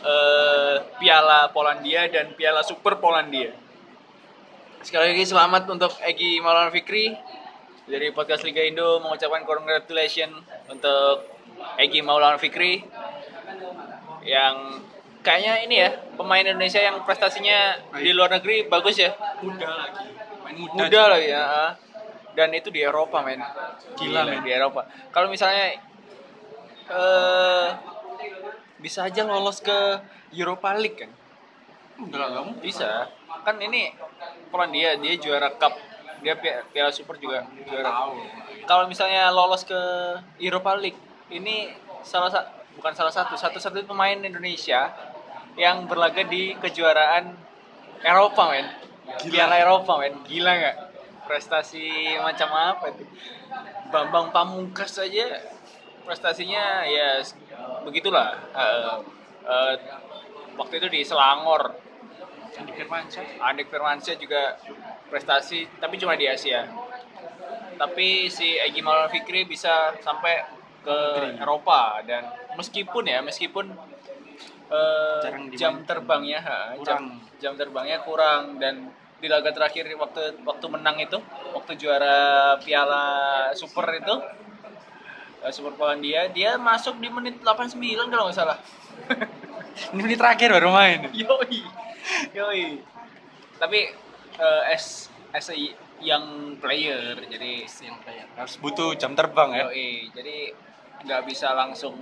eh, 0.00 0.76
Piala 0.96 1.52
Polandia 1.52 2.08
dan 2.08 2.32
Piala 2.32 2.64
Super 2.64 2.96
Polandia. 2.96 3.52
Sekali 4.82 5.14
lagi 5.14 5.22
selamat 5.22 5.70
untuk 5.70 5.94
Egi 6.02 6.42
Maulana 6.42 6.74
Fikri 6.74 7.14
dari 7.86 8.10
podcast 8.10 8.42
Liga 8.42 8.66
Indo 8.66 8.98
mengucapkan 8.98 9.46
congratulations 9.46 10.42
untuk 10.66 11.22
Egi 11.78 12.02
Maulana 12.02 12.34
Fikri 12.34 12.82
yang 14.26 14.82
kayaknya 15.22 15.54
ini 15.62 15.74
ya 15.86 15.90
pemain 16.18 16.42
Indonesia 16.42 16.82
yang 16.82 16.98
prestasinya 17.06 17.78
di 17.94 18.10
luar 18.10 18.34
negeri 18.34 18.66
bagus 18.66 18.98
ya 18.98 19.14
Muda 19.38 19.70
lagi. 19.70 20.02
Main 20.50 20.56
muda. 20.58 20.74
muda 20.74 21.02
lagi 21.14 21.28
ya 21.30 21.46
dan 22.34 22.50
itu 22.50 22.74
di 22.74 22.82
Eropa 22.82 23.22
men 23.22 23.38
Gila, 23.94 24.26
men. 24.26 24.42
di 24.42 24.50
Eropa 24.50 24.82
kalau 25.14 25.30
misalnya 25.30 25.78
eh 26.90 27.68
bisa 28.82 29.06
aja 29.06 29.22
lolos 29.22 29.62
ke 29.62 30.02
Europa 30.34 30.74
League 30.74 31.06
kan 31.06 31.21
Kamu. 31.98 32.58
bisa. 32.60 33.08
Kan 33.44 33.56
ini 33.62 33.92
Polandia 34.50 34.96
dia 35.00 35.14
juara 35.16 35.48
cup. 35.56 35.76
Dia 36.22 36.38
pi- 36.38 36.62
piala 36.70 36.90
super 36.94 37.18
juga 37.18 37.42
juara. 37.66 38.12
Kalau 38.62 38.86
misalnya 38.86 39.26
lolos 39.34 39.66
ke 39.66 39.80
Europa 40.38 40.78
League 40.78 40.98
ini 41.32 41.72
salah 42.06 42.30
satu 42.30 42.48
bukan 42.78 42.92
salah 42.94 43.12
satu 43.12 43.34
satu-satu 43.36 43.84
pemain 43.84 44.16
Indonesia 44.16 44.90
yang 45.58 45.84
berlaga 45.84 46.24
di 46.24 46.56
kejuaraan 46.56 47.36
Eropa 48.02 48.50
men. 48.50 48.66
Piala 49.28 49.58
Eropa 49.58 49.98
men. 49.98 50.14
Gila 50.24 50.52
nggak? 50.52 50.76
Prestasi 51.26 52.16
macam 52.18 52.48
apa 52.54 52.84
itu? 52.92 53.04
Bambang 53.92 54.32
Pamungkas 54.32 54.96
aja 54.98 55.38
prestasinya 56.02 56.82
ya 56.82 57.22
begitulah. 57.86 58.34
Eh, 58.56 58.96
eh, 59.46 59.74
waktu 60.56 60.74
itu 60.82 60.88
di 60.88 61.00
Selangor 61.04 61.72
Andi 62.52 62.72
Firmansyah. 62.76 63.24
Andik 63.40 63.68
Firmansyah 63.72 64.16
juga 64.20 64.60
prestasi 65.08 65.64
tapi 65.80 65.96
cuma 65.96 66.16
di 66.16 66.28
Asia. 66.28 66.68
Tapi 67.80 68.28
si 68.28 68.60
Egy 68.60 68.84
Maulana 68.84 69.08
Fikri 69.08 69.48
bisa 69.48 69.96
sampai 70.04 70.44
ke 70.82 70.98
Eropa 71.40 72.02
dan 72.04 72.26
meskipun 72.58 73.06
ya 73.06 73.22
meskipun 73.22 73.70
dimain. 73.70 75.54
jam 75.54 75.74
terbangnya 75.86 76.40
ha, 76.42 76.58
jam 76.82 76.82
Kurang. 76.82 77.04
jam 77.38 77.52
terbangnya 77.54 77.98
kurang 78.02 78.58
dan 78.58 78.90
di 79.22 79.30
laga 79.30 79.54
terakhir 79.54 79.86
waktu 79.94 80.42
waktu 80.42 80.66
menang 80.66 80.98
itu 80.98 81.22
waktu 81.54 81.78
juara 81.78 82.58
Piala 82.58 83.06
Super 83.54 83.86
itu 83.94 84.14
eh, 85.46 85.52
Super 85.54 85.78
Polandia 85.78 86.26
dia 86.34 86.58
masuk 86.58 86.98
di 86.98 87.06
menit 87.06 87.38
89 87.38 88.10
kalau 88.10 88.26
nggak 88.26 88.36
salah. 88.36 88.58
Ini 89.92 90.00
menit 90.00 90.18
terakhir 90.20 90.52
baru 90.52 90.70
main. 90.70 91.08
Yoi. 91.12 91.60
Yoi. 92.34 92.64
Tapi 93.56 93.80
eh, 94.36 94.62
as 94.72 95.08
as 95.32 95.46
a 95.48 95.56
young 96.02 96.58
player 96.58 97.14
jadi 97.30 97.62
Yang 97.62 97.96
kayak 98.02 98.26
harus 98.34 98.54
butuh 98.58 98.92
jam 98.94 99.14
terbang 99.14 99.50
ya. 99.54 99.62
yoi. 99.68 100.10
Jadi 100.10 100.36
nggak 101.02 101.22
bisa 101.24 101.52
langsung 101.52 101.94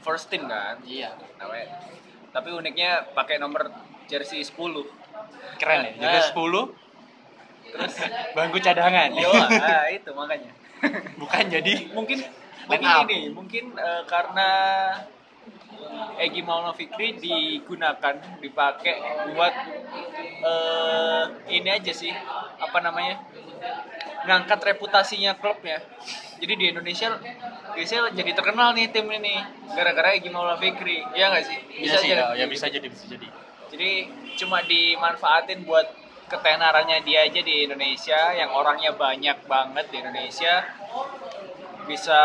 first 0.00 0.30
team 0.30 0.46
kan. 0.46 0.78
Iya. 0.82 1.12
Namanya. 1.36 1.82
Tapi 2.30 2.48
uniknya 2.52 3.10
pakai 3.10 3.36
nomor 3.36 3.68
jersey 4.06 4.44
10. 4.44 4.54
Keren 5.56 5.78
ya. 5.82 5.92
Jadi 5.98 6.18
Nah. 6.18 6.30
10 6.30 6.86
terus 7.66 7.98
bangku 8.32 8.62
cadangan. 8.62 9.10
Yo, 9.10 9.26
ah, 9.34 9.90
itu 9.90 10.10
makanya. 10.14 10.54
Bukan 11.18 11.44
jadi 11.50 11.90
mungkin 11.90 12.22
mungkin 12.70 12.86
up. 12.86 13.04
ini 13.04 13.18
mungkin 13.34 13.64
eh, 13.74 14.02
karena 14.06 14.48
Egi 16.16 16.40
Maulana 16.44 16.72
Fikri 16.72 17.16
digunakan 17.20 18.14
dipakai 18.40 18.96
buat 19.32 19.54
eh 20.46 21.24
ini 21.52 21.68
aja 21.68 21.92
sih 21.92 22.12
apa 22.60 22.78
namanya 22.80 23.20
ngangkat 24.26 24.76
reputasinya 24.76 25.36
klubnya 25.38 25.80
jadi 26.36 26.52
di 26.56 26.64
Indonesia 26.72 27.16
biasanya 27.72 28.12
jadi 28.12 28.30
terkenal 28.36 28.76
nih 28.76 28.92
tim 28.92 29.08
ini 29.08 29.40
gara-gara 29.72 30.16
Egi 30.16 30.28
Maulana 30.32 30.60
Fikri. 30.60 31.00
Ya 31.16 31.32
nggak 31.32 31.44
sih? 31.44 31.58
Bisa 31.80 31.96
sih 32.00 32.12
jadi. 32.12 32.36
ya, 32.36 32.44
ya 32.44 32.46
bisa 32.48 32.66
jadi 32.68 32.86
bisa 32.88 33.04
jadi. 33.08 33.28
jadi 33.66 33.92
cuma 34.38 34.62
dimanfaatin 34.62 35.66
buat 35.66 35.90
ketenarannya 36.30 37.02
dia 37.02 37.26
aja 37.26 37.40
di 37.42 37.66
Indonesia 37.66 38.30
yang 38.34 38.54
orangnya 38.54 38.94
banyak 38.94 39.42
banget 39.46 39.86
di 39.90 39.96
Indonesia 40.00 40.62
bisa 41.86 42.22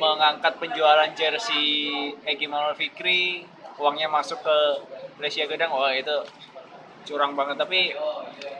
mengangkat 0.00 0.56
penjualan 0.56 1.12
jersey 1.12 1.92
Egi 2.24 2.48
Maulana 2.48 2.72
Fikri 2.72 3.44
uangnya 3.76 4.08
masuk 4.08 4.40
ke 4.40 4.56
Malaysia 5.20 5.44
Gedang. 5.44 5.76
Wah 5.76 5.92
itu 5.92 6.16
curang 7.04 7.36
banget. 7.36 7.60
Tapi 7.60 7.92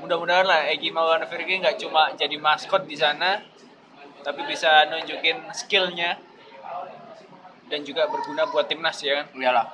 mudah-mudahan 0.04 0.44
lah 0.44 0.68
Egi 0.68 0.92
Maulana 0.92 1.24
Fikri 1.24 1.64
nggak 1.64 1.80
cuma 1.80 2.12
jadi 2.12 2.36
maskot 2.36 2.84
di 2.84 3.00
sana 3.00 3.40
tapi 4.20 4.44
bisa 4.44 4.84
nunjukin 4.92 5.48
skillnya 5.56 6.20
dan 7.72 7.80
juga 7.88 8.04
berguna 8.12 8.44
buat 8.52 8.68
timnas 8.68 9.00
ya 9.00 9.24
kan? 9.24 9.26
Iyalah. 9.32 9.66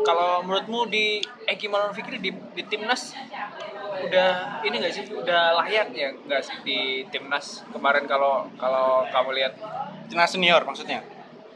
Kalau 0.00 0.40
menurutmu 0.40 0.88
di 0.88 1.20
Eki 1.44 1.68
Maulana 1.68 1.92
Fikri 1.92 2.16
di, 2.16 2.32
di 2.32 2.62
timnas 2.64 3.12
udah 4.02 4.58
ini 4.64 4.80
nggak 4.80 4.92
sih 4.92 5.04
udah 5.12 5.52
layak 5.62 5.92
ya 5.92 6.08
nggak 6.10 6.40
sih 6.42 6.56
di 6.64 6.78
timnas 7.12 7.60
kemarin 7.70 8.08
kalau 8.08 8.48
kalau 8.56 9.04
kamu 9.06 9.30
lihat 9.36 9.52
Timnas 10.08 10.32
senior 10.32 10.64
maksudnya. 10.64 11.04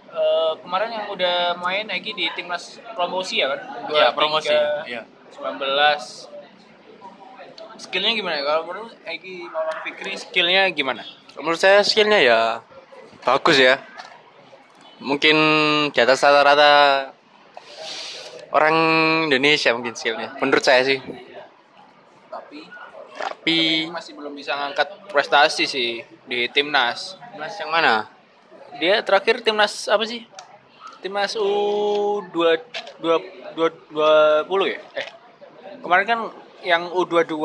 eh, 0.08 0.52
kemarin 0.60 0.88
yang 0.88 1.06
udah 1.10 1.56
main 1.58 1.88
Eki 1.90 2.12
di 2.12 2.26
timnas 2.32 2.78
promosi 2.92 3.40
ya 3.40 3.52
kan 3.52 3.60
Iya, 3.90 4.12
23, 4.12 4.16
promosi. 4.16 4.54
Iya. 4.86 5.02
19 5.32 6.28
skillnya 7.76 8.12
gimana 8.14 8.40
kalau 8.40 8.62
menurut 8.64 8.92
Eki 9.02 9.48
Maulana 9.48 9.80
Fikri 9.82 10.12
skillnya 10.16 10.68
gimana 10.70 11.02
Menurut 11.36 11.60
saya 11.60 11.84
skillnya 11.84 12.16
ya 12.16 12.40
bagus 13.20 13.60
ya. 13.60 13.76
Mungkin 14.96 15.36
di 15.92 15.98
atas 16.00 16.24
rata-rata 16.24 16.72
orang 18.52 18.76
Indonesia 19.30 19.72
mungkin 19.74 19.94
skillnya. 19.96 20.36
Menurut 20.38 20.62
saya 20.62 20.82
sih. 20.86 20.98
tapi 22.30 22.68
Tapi 23.16 23.88
masih 23.88 24.12
belum 24.12 24.36
bisa 24.36 24.52
ngangkat 24.52 25.08
prestasi 25.08 25.64
sih 25.64 26.04
di 26.28 26.50
timnas 26.52 27.16
timnas 27.32 27.54
yang 27.60 27.70
mana? 27.72 27.94
Dia 28.76 29.00
terakhir 29.00 29.40
timnas 29.40 29.88
apa 29.88 30.04
sih? 30.04 30.24
Timnas 31.00 31.36
U 31.36 32.24
dua 32.32 32.60
dua 33.00 33.20
dua 33.56 33.68
dua 33.92 34.12
puluh 34.48 34.72
ya? 34.72 34.80
Eh 34.96 35.06
kemarin 35.80 36.06
kan 36.08 36.20
yang 36.64 36.90
U22 36.90 37.36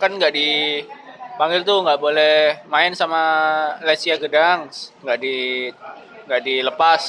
kan 0.00 0.10
nggak 0.16 0.32
dipanggil 0.32 1.60
tuh 1.66 1.82
nggak 1.82 2.00
boleh 2.00 2.62
main 2.70 2.94
sama 2.94 3.20
Lesia 3.82 4.16
Gedang 4.16 4.70
nggak 5.02 5.18
di 5.20 5.68
nggak 6.26 6.42
dilepas 6.42 7.02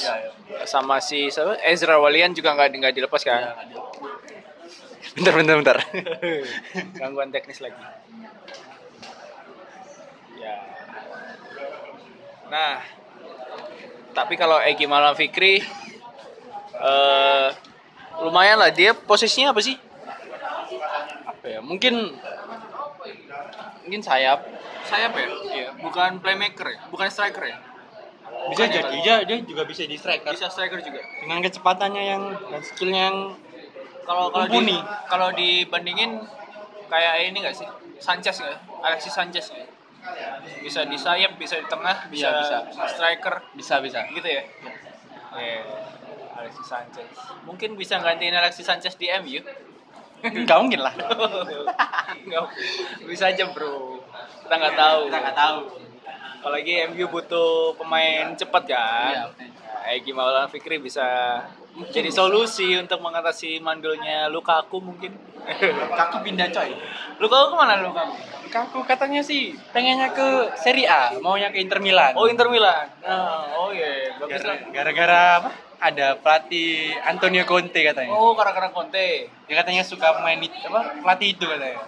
sama 0.66 0.98
si 0.98 1.30
siapa? 1.30 1.58
Ezra 1.62 1.96
Walian 1.98 2.34
juga 2.34 2.54
nggak 2.54 2.68
nggak 2.74 2.94
dilepas 2.94 3.22
kan? 3.22 3.54
Bentar, 5.14 5.32
bentar, 5.38 5.54
bentar. 5.60 5.78
Gangguan 6.98 7.30
teknis 7.30 7.62
lagi. 7.62 7.78
Ya. 10.42 10.54
Nah, 12.50 12.82
tapi 14.10 14.34
kalau 14.34 14.58
Egi 14.58 14.90
Maulana 14.90 15.14
Fikri 15.14 15.62
eh 16.74 17.48
lumayan 18.22 18.58
lah 18.58 18.70
dia 18.74 18.94
posisinya 18.94 19.54
apa 19.54 19.62
sih? 19.62 19.78
Apa 21.26 21.46
ya? 21.46 21.60
Mungkin 21.62 22.14
mungkin 23.86 24.02
sayap. 24.02 24.42
Sayap 24.90 25.12
ya? 25.14 25.26
Iya. 25.54 25.68
Bukan 25.78 26.18
playmaker 26.18 26.74
ya? 26.74 26.78
Bukan 26.90 27.06
striker 27.06 27.44
ya? 27.46 27.73
Bisa 28.52 28.68
Bukan 28.68 28.76
jadi 28.76 28.96
dia, 29.00 29.16
dia 29.24 29.38
juga 29.40 29.62
bisa 29.64 29.88
di 29.88 29.96
striker. 29.96 30.32
Bisa 30.36 30.52
striker 30.52 30.80
juga. 30.84 31.00
Dengan 31.00 31.38
kecepatannya 31.40 32.02
yang 32.04 32.22
dan 32.52 32.60
skillnya 32.60 33.02
yang 33.10 33.18
Kalau 34.04 34.28
kalau 34.28 34.44
di, 34.60 34.76
kalau 35.08 35.28
dibandingin 35.32 36.20
kayak 36.92 37.32
ini 37.32 37.40
nggak 37.40 37.56
sih? 37.56 37.64
Sanchez 37.96 38.36
nggak? 38.36 38.84
Alexis 38.84 39.16
Sanchez 39.16 39.48
nggak? 39.48 39.68
Bisa 40.60 40.84
di 40.84 41.00
sayap, 41.00 41.40
bisa 41.40 41.56
di 41.56 41.64
tengah, 41.64 42.12
bisa, 42.12 42.28
Bisa, 42.36 42.56
bisa. 42.68 42.84
striker. 42.92 43.34
bisa 43.56 43.80
bisa. 43.80 44.04
gitu 44.12 44.28
ya 44.28 44.44
Iya. 45.34 45.64
Alexis 46.36 46.68
Sanchez 46.68 47.08
mungkin 47.48 47.80
bisa 47.80 47.96
gantiin 47.96 48.36
Alexis 48.36 48.68
Sanchez 48.68 48.94
di 49.00 49.08
MU 49.24 49.40
Enggak 50.24 50.56
mungkin 50.56 50.80
lah. 50.80 50.92
Nggak, 52.28 52.44
bisa 53.08 53.28
aja 53.32 53.44
bro 53.52 54.00
kita 54.44 54.54
nggak 54.56 54.76
tahu 54.76 55.00
Kita 55.08 55.18
nggak 55.20 55.36
tahu. 55.36 55.58
Apalagi 56.38 56.84
MU 56.88 57.08
butuh 57.08 57.72
pemain 57.74 58.32
cepat 58.34 58.62
kan 58.66 59.12
Iya. 59.12 59.24
Egi 59.94 60.12
Maulana 60.12 60.48
Fikri 60.48 60.80
bisa 60.80 61.04
jadi 61.90 62.08
solusi 62.08 62.72
untuk 62.74 63.00
mengatasi 63.00 63.60
mandulnya 63.60 64.28
Lukaku 64.28 64.80
mungkin 64.80 65.12
Kaku 65.92 66.24
pindah 66.24 66.48
coy. 66.48 66.72
Lukaku 67.20 67.52
ke 67.52 67.56
mana 67.56 67.76
Lukaku 67.78 68.16
Lukaku 68.44 68.78
katanya 68.82 69.20
sih 69.20 69.52
pengennya 69.70 70.08
ke 70.08 70.56
Serie 70.56 70.88
A, 70.88 71.12
maunya 71.18 71.52
ke 71.52 71.60
Inter 71.60 71.84
Milan. 71.84 72.14
Oh 72.14 72.24
Inter 72.24 72.48
Milan. 72.48 72.86
Nah, 73.02 73.50
oh 73.52 73.68
iya, 73.68 74.14
bagus. 74.16 74.40
Gara- 74.40 74.64
gara-gara 74.72 75.20
apa? 75.42 75.50
Ada 75.84 76.16
pelatih 76.16 76.96
Antonio 77.04 77.44
Conte 77.44 77.76
katanya. 77.76 78.14
Oh, 78.14 78.32
karena 78.32 78.72
Conte. 78.72 79.28
Dia 79.44 79.54
katanya 79.58 79.84
suka 79.84 80.16
main 80.22 80.40
apa? 80.40 80.80
Pelatih 80.96 81.28
itu 81.36 81.44
katanya. 81.44 81.82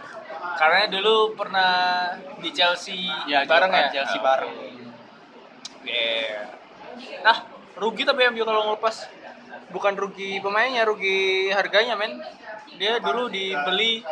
Karena 0.56 0.88
dulu 0.88 1.36
pernah 1.36 1.72
di 2.40 2.50
Chelsea 2.50 3.06
Ya, 3.28 3.44
bareng 3.44 3.70
ya. 3.70 3.88
Chelsea 3.92 4.18
bareng. 4.18 4.54
Iya. 5.86 6.50
Nah, 7.22 7.36
rugi 7.78 8.02
tapi 8.02 8.26
MU 8.32 8.42
kalau 8.42 8.72
ngelepas 8.72 9.06
bukan 9.70 9.94
rugi 9.94 10.40
pemainnya, 10.40 10.88
rugi 10.88 11.52
harganya, 11.52 11.94
men. 11.94 12.18
Dia 12.76 13.00
dulu 13.00 13.28
dibeli 13.30 14.04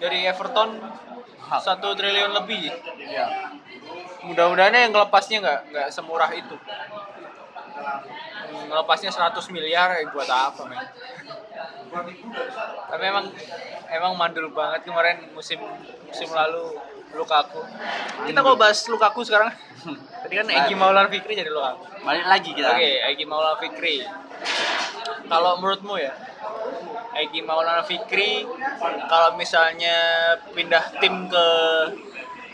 dari 0.00 0.26
Everton 0.26 0.80
satu 1.60 1.94
triliun 1.94 2.32
lebih. 2.32 2.72
Iya. 2.98 3.52
Mudah-mudahan 4.24 4.74
yang 4.74 4.92
ngelepasnya 4.94 5.38
nggak 5.42 5.60
nggak 5.70 5.88
semurah 5.92 6.30
itu. 6.32 6.56
Ngelepasnya 8.68 9.10
100 9.12 9.54
miliar 9.54 9.88
ya 9.96 10.08
buat 10.12 10.28
apa, 10.28 10.62
men? 10.68 10.80
Tapi 12.88 13.04
emang 13.04 13.26
emang 13.92 14.12
mandul 14.16 14.48
banget 14.52 14.88
kemarin 14.88 15.28
musim 15.36 15.60
musim 16.08 16.28
lalu 16.32 16.80
Lukaku. 17.12 17.60
Kita 18.24 18.40
kok 18.40 18.56
bahas 18.56 18.80
Lukaku 18.88 19.20
sekarang? 19.20 19.52
Tadi 20.24 20.34
kan 20.40 20.48
Egi 20.48 20.72
Maulana 20.72 21.12
Fikri 21.12 21.36
jadi 21.36 21.52
Lukaku. 21.52 21.84
Balik 22.00 22.26
lagi 22.28 22.50
kita. 22.56 22.72
Oke, 22.72 22.90
Egi 23.12 23.24
Maulana 23.28 23.60
Fikri. 23.60 24.00
Kalau 25.28 25.60
menurutmu 25.60 26.00
ya, 26.00 26.16
Egi 27.20 27.44
Maulana 27.44 27.84
Fikri 27.84 28.48
kalau 29.12 29.36
misalnya 29.36 29.96
pindah 30.56 30.96
tim 30.96 31.28
ke 31.28 31.46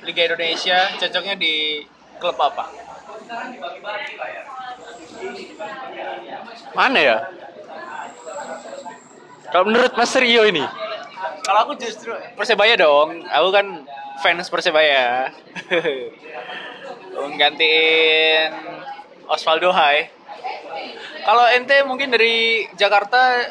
Liga 0.02 0.34
Indonesia, 0.34 0.90
cocoknya 0.98 1.38
di 1.38 1.86
klub 2.18 2.34
apa? 2.34 2.87
Mana 6.72 6.98
ya? 6.98 7.18
Kalau 9.48 9.64
menurut 9.68 9.92
Mas 9.96 10.12
Rio 10.16 10.44
ini, 10.44 10.64
Kalau 11.44 11.58
aku 11.64 11.72
justru 11.80 12.12
Persebaya 12.36 12.76
dong. 12.76 13.24
Aku 13.24 13.48
kan 13.48 13.66
fans 14.20 14.48
Persebaya. 14.52 15.32
Menggantiin 17.18 18.52
Osvaldo 19.26 19.72
Hai. 19.72 20.12
Kalau 21.24 21.44
ente 21.52 21.76
mungkin 21.84 22.12
dari 22.12 22.68
Jakarta 22.76 23.48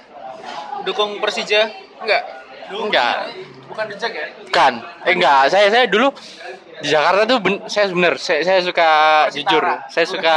dukung 0.85 1.17
Persija? 1.21 1.69
Enggak. 2.01 2.23
enggak, 2.67 3.17
Bukan 3.67 3.85
dejak 3.89 4.11
ya? 4.13 4.27
kan? 4.51 4.73
Eh 5.07 5.13
enggak, 5.15 5.49
saya 5.49 5.67
saya 5.69 5.85
dulu 5.87 6.11
di 6.81 6.87
Jakarta 6.93 7.21
tuh 7.25 7.37
ben, 7.41 7.55
saya 7.65 7.89
bener, 7.89 8.21
saya, 8.21 8.41
saya 8.45 8.59
suka 8.61 8.89
Persitara. 9.27 9.33
jujur, 9.33 9.63
saya 9.89 10.05
suka 10.05 10.35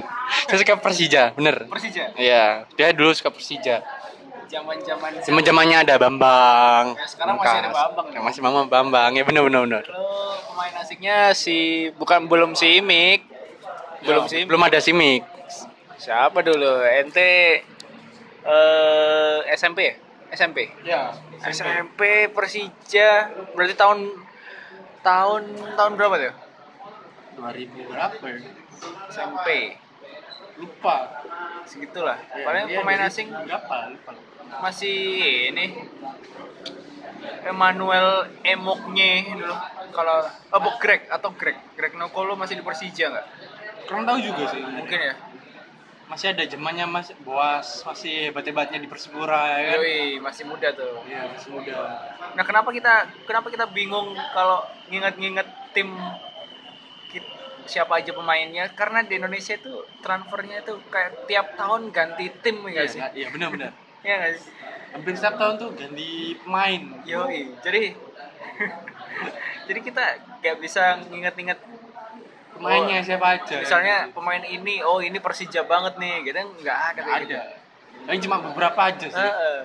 saya 0.48 0.58
suka 0.58 0.74
Persija, 0.80 1.22
bener. 1.36 1.56
Persija. 1.68 2.04
Iya, 2.16 2.64
dia 2.72 2.88
dulu 2.96 3.12
suka 3.12 3.28
Persija. 3.28 3.84
Zaman-zaman 4.52 5.24
Zaman 5.24 5.42
zamannya 5.48 5.76
ada 5.80 5.96
Bambang. 5.96 6.92
Ya, 6.92 7.08
sekarang 7.08 7.40
masih 7.40 7.56
ada. 7.56 7.70
Bambang, 7.72 8.06
Ya, 8.12 8.20
masih 8.20 8.40
Bambang 8.44 8.68
Bambang, 8.68 9.10
ya 9.16 9.24
bener 9.24 9.42
bener 9.48 9.60
bener. 9.64 9.84
Pemain 9.88 10.74
asiknya 10.76 11.32
si 11.32 11.88
bukan 11.96 12.28
belum 12.28 12.52
si 12.52 12.80
Imik. 12.80 13.24
Belum 14.02 14.28
si 14.28 14.44
belum 14.44 14.60
ada 14.66 14.82
Simic. 14.82 15.22
Siapa 15.96 16.42
dulu? 16.42 16.82
Ente 16.82 17.62
eh 18.42 19.38
SMP 19.54 19.78
ya? 19.88 19.94
SMP. 20.32 20.58
Ya. 20.82 21.14
SMP 21.46 22.32
Persija 22.32 23.30
berarti 23.54 23.74
tahun 23.78 24.10
tahun 25.02 25.42
tahun 25.74 25.92
berapa 25.94 26.14
tuh? 26.16 26.34
2000 27.34 27.90
berapa 27.90 28.24
ya? 28.24 28.38
SMP 29.08 29.48
Lupa. 30.54 30.96
segitulah. 31.64 32.18
Ya, 32.30 32.44
Paling 32.44 32.64
dia 32.66 32.76
pemain 32.78 33.00
asing 33.02 33.28
berapa? 33.28 33.74
Lupa. 33.90 34.12
masih 34.60 34.98
ini 35.48 35.64
Emmanuel 37.42 38.28
Emoknya 38.42 39.08
dulu. 39.32 39.56
Kalau 39.92 40.18
oh 40.50 40.60
bu- 40.60 40.78
Greg 40.78 41.08
atau 41.08 41.32
Greg 41.32 41.56
Greg 41.74 41.92
Nokolo 41.94 42.34
masih 42.34 42.56
di 42.56 42.64
Persija 42.64 43.08
nggak? 43.08 43.26
Kurang 43.86 44.04
tahu 44.04 44.18
juga 44.20 44.48
sih. 44.48 44.60
Mungkin 44.60 44.98
ya. 44.98 45.14
Masih 46.12 46.28
ada 46.36 46.44
zamannya 46.44 46.84
Mas 46.84 47.08
Boas, 47.24 47.80
masih 47.88 48.28
hebat-hebatnya 48.28 48.76
di 48.76 48.84
Persipura 48.84 49.48
ya 49.48 49.60
kan? 49.64 49.80
Yoi, 49.80 50.20
masih 50.20 50.44
muda 50.44 50.68
tuh. 50.76 51.00
Iya, 51.08 51.24
masih 51.32 51.48
muda. 51.56 51.76
Nah, 52.36 52.44
kenapa 52.44 52.68
kita 52.68 53.08
kenapa 53.24 53.48
kita 53.48 53.64
bingung 53.72 54.12
kalau 54.36 54.60
nginget-nginget 54.92 55.48
tim 55.72 55.88
siapa 57.64 58.04
aja 58.04 58.12
pemainnya? 58.12 58.68
Karena 58.76 59.00
di 59.00 59.16
Indonesia 59.16 59.56
itu 59.56 59.72
transfernya 60.04 60.60
itu 60.60 60.76
kayak 60.92 61.24
tiap 61.24 61.56
tahun 61.56 61.88
ganti 61.88 62.28
tim 62.44 62.60
ya 62.68 62.68
Iya, 62.68 62.72
nggak 62.76 62.88
sih? 62.92 63.00
iya 63.16 63.28
benar-benar. 63.32 63.72
Iya 64.04 64.34
sih? 64.36 64.52
Hampir 64.92 65.16
setiap 65.16 65.40
tahun 65.40 65.54
tuh 65.56 65.70
ganti 65.72 66.36
pemain. 66.44 66.82
Yoi, 67.08 67.56
jadi 67.64 67.96
jadi 69.70 69.80
kita 69.80 70.04
nggak 70.44 70.56
bisa 70.60 71.00
nginget-nginget 71.08 71.60
Pemainnya 72.62 73.00
siapa 73.02 73.26
aja? 73.34 73.54
misalnya 73.58 73.96
pemain 74.14 74.44
ini, 74.46 74.78
oh 74.86 75.02
ini 75.02 75.18
Persija 75.18 75.66
banget 75.66 75.98
nih, 75.98 76.14
gitu 76.30 76.38
nggak 76.38 76.78
ada 76.78 76.94
Nggak 76.94 77.04
kayak 77.04 77.18
ada. 77.18 77.26
gitu. 77.26 77.38
Yang 78.06 78.18
cuma 78.26 78.36
beberapa 78.38 78.80
aja 78.86 79.06
sih. 79.10 79.18
Heeh. 79.18 79.58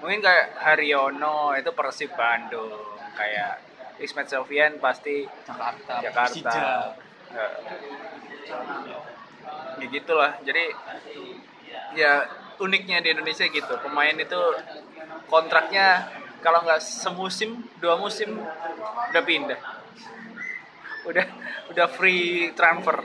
Mungkin 0.00 0.18
kayak 0.24 0.46
Haryono 0.56 1.52
itu 1.58 1.70
Persib 1.74 2.10
Bandung, 2.16 2.72
kayak 3.18 3.60
Ismet 3.98 4.30
Sofian 4.30 4.78
pasti 4.78 5.26
Jakarta, 5.44 5.94
Jakarta. 6.00 6.32
Persija. 6.32 6.62
Ya. 7.28 7.46
ya 9.78 9.86
gitulah. 9.90 10.32
Jadi 10.46 10.64
ya 11.98 12.12
uniknya 12.62 13.02
di 13.02 13.10
Indonesia 13.12 13.44
gitu. 13.46 13.74
Pemain 13.82 14.14
itu 14.14 14.40
kontraknya 15.26 16.08
kalau 16.38 16.62
nggak 16.62 16.78
semusim, 16.78 17.66
dua 17.82 17.98
musim 17.98 18.38
udah 19.10 19.22
pindah. 19.26 19.58
Udah 21.08 21.26
udah 21.72 21.86
free 21.88 22.52
transfer. 22.52 23.00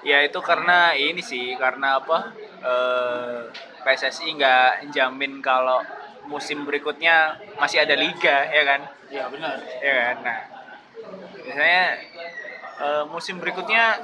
Ya 0.00 0.24
itu 0.24 0.40
karena 0.40 0.96
ini 0.96 1.20
sih, 1.20 1.56
karena 1.56 2.00
apa? 2.00 2.32
Eh, 2.60 3.40
PSSI 3.84 4.36
nggak 4.36 4.92
jamin 4.92 5.40
kalau 5.40 5.80
musim 6.28 6.62
berikutnya 6.68 7.40
masih 7.56 7.84
ada 7.84 7.96
liga, 7.96 8.48
ya 8.48 8.62
kan? 8.64 8.80
Iya 9.10 9.26
benar. 9.26 9.58
ya 9.82 9.92
kan 9.98 10.16
nah 10.22 10.38
biasanya 11.42 11.84
eh, 12.78 13.04
musim 13.10 13.42
berikutnya 13.42 13.98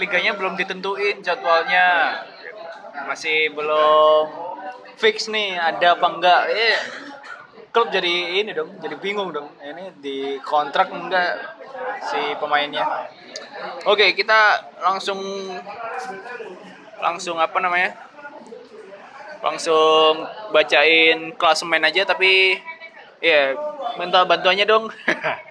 liganya 0.00 0.32
belum 0.32 0.56
ditentuin 0.56 1.20
jadwalnya 1.20 2.16
masih 3.04 3.52
belum 3.52 4.24
fix 4.96 5.28
nih 5.28 5.60
ada 5.60 6.00
apa 6.00 6.06
enggak 6.08 6.42
eh 6.48 6.76
klub 7.76 7.92
jadi 7.92 8.40
ini 8.40 8.56
dong 8.56 8.80
jadi 8.80 8.96
bingung 8.96 9.36
dong. 9.36 9.52
Ini 9.60 10.00
di 10.00 10.40
kontrak 10.40 10.88
enggak 10.88 11.60
si 12.08 12.32
pemainnya. 12.40 12.80
Oke 13.84 14.16
kita 14.16 14.64
langsung 14.80 15.20
langsung 16.96 17.36
apa 17.36 17.60
namanya? 17.60 17.92
Langsung 19.44 20.24
bacain 20.56 21.36
klasemen 21.36 21.84
aja 21.84 22.08
tapi 22.08 22.56
ya 23.20 23.52
minta 24.00 24.24
bantuannya 24.24 24.64
dong. 24.64 24.88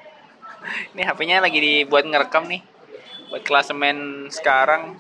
Ini 0.98 1.06
HP-nya 1.06 1.46
lagi 1.46 1.62
dibuat 1.62 2.10
ngerekam 2.10 2.50
nih 2.50 2.66
buat 3.30 3.46
klasemen 3.46 4.34
sekarang. 4.34 4.98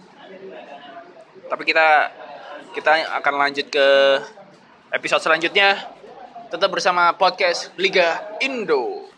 Tapi 1.49 1.63
kita 1.65 2.13
kita 2.77 3.17
akan 3.17 3.33
lanjut 3.41 3.65
ke 3.73 3.87
episode 4.93 5.25
selanjutnya 5.25 5.94
tetap 6.49 6.69
bersama 6.69 7.09
podcast 7.17 7.73
Liga 7.73 8.21
Indo. 8.37 9.09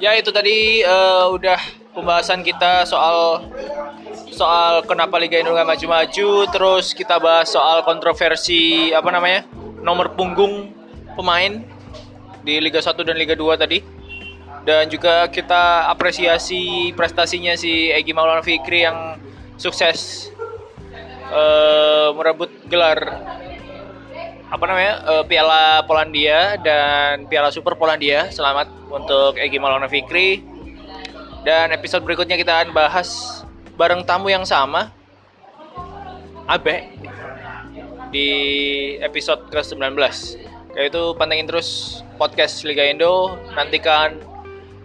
Ya 0.00 0.16
itu 0.16 0.32
tadi 0.32 0.80
eh, 0.80 1.24
udah 1.28 1.60
pembahasan 1.92 2.40
kita 2.40 2.88
soal 2.88 3.44
soal 4.32 4.80
kenapa 4.88 5.20
Liga 5.20 5.36
Indo 5.38 5.52
nggak 5.52 5.68
maju-maju, 5.76 6.48
terus 6.48 6.96
kita 6.96 7.20
bahas 7.20 7.52
soal 7.52 7.84
kontroversi 7.84 8.90
apa 8.96 9.12
namanya 9.12 9.44
nomor 9.84 10.16
punggung 10.16 10.72
pemain 11.12 11.60
di 12.44 12.60
Liga 12.60 12.80
1 12.80 12.96
dan 13.04 13.16
Liga 13.16 13.36
2 13.36 13.56
tadi. 13.60 13.78
Dan 14.60 14.92
juga 14.92 15.24
kita 15.32 15.88
apresiasi 15.88 16.92
prestasinya 16.92 17.56
si 17.56 17.88
Egi 17.88 18.12
Maulana 18.12 18.44
Fikri 18.44 18.84
yang 18.84 19.16
sukses 19.56 20.28
eh, 21.32 22.08
merebut 22.12 22.52
gelar 22.68 22.98
apa 24.50 24.64
namanya 24.66 24.94
eh, 25.16 25.24
Piala 25.24 25.80
Polandia 25.88 26.60
dan 26.60 27.24
Piala 27.24 27.48
Super 27.48 27.72
Polandia. 27.78 28.28
Selamat 28.28 28.68
untuk 28.92 29.40
Egi 29.40 29.56
Maulana 29.56 29.88
Fikri. 29.88 30.44
Dan 31.40 31.72
episode 31.72 32.04
berikutnya 32.04 32.36
kita 32.36 32.52
akan 32.52 32.76
bahas 32.76 33.40
bareng 33.80 34.04
tamu 34.04 34.28
yang 34.28 34.44
sama, 34.44 34.92
Abe, 36.44 36.92
di 38.12 38.28
episode 39.00 39.48
ke-19. 39.48 39.96
Yaitu 40.78 41.02
pantengin 41.18 41.50
terus 41.50 42.00
podcast 42.14 42.62
Liga 42.62 42.86
Indo, 42.86 43.34
nantikan 43.58 44.14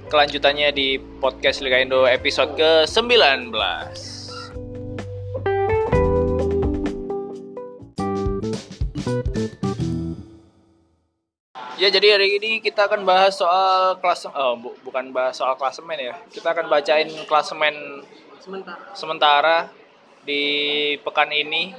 kelanjutannya 0.09 0.73
di 0.73 0.97
podcast 1.21 1.61
Liga 1.61 1.81
Indo 1.81 2.09
episode 2.09 2.57
ke-19. 2.57 3.53
Ya 11.75 11.91
jadi 11.91 12.15
hari 12.15 12.39
ini 12.39 12.63
kita 12.63 12.87
akan 12.87 13.03
bahas 13.03 13.35
soal 13.35 13.99
kelas 13.99 14.31
oh, 14.31 14.55
bu- 14.55 14.79
bukan 14.87 15.11
bahas 15.11 15.35
soal 15.35 15.59
klasemen 15.59 15.99
ya. 15.99 16.15
Kita 16.31 16.55
akan 16.55 16.71
bacain 16.71 17.11
klasemen 17.27 17.75
Sementara. 18.39 18.79
sementara 18.95 19.57
di 20.23 20.43
pekan 21.03 21.29
ini. 21.35 21.75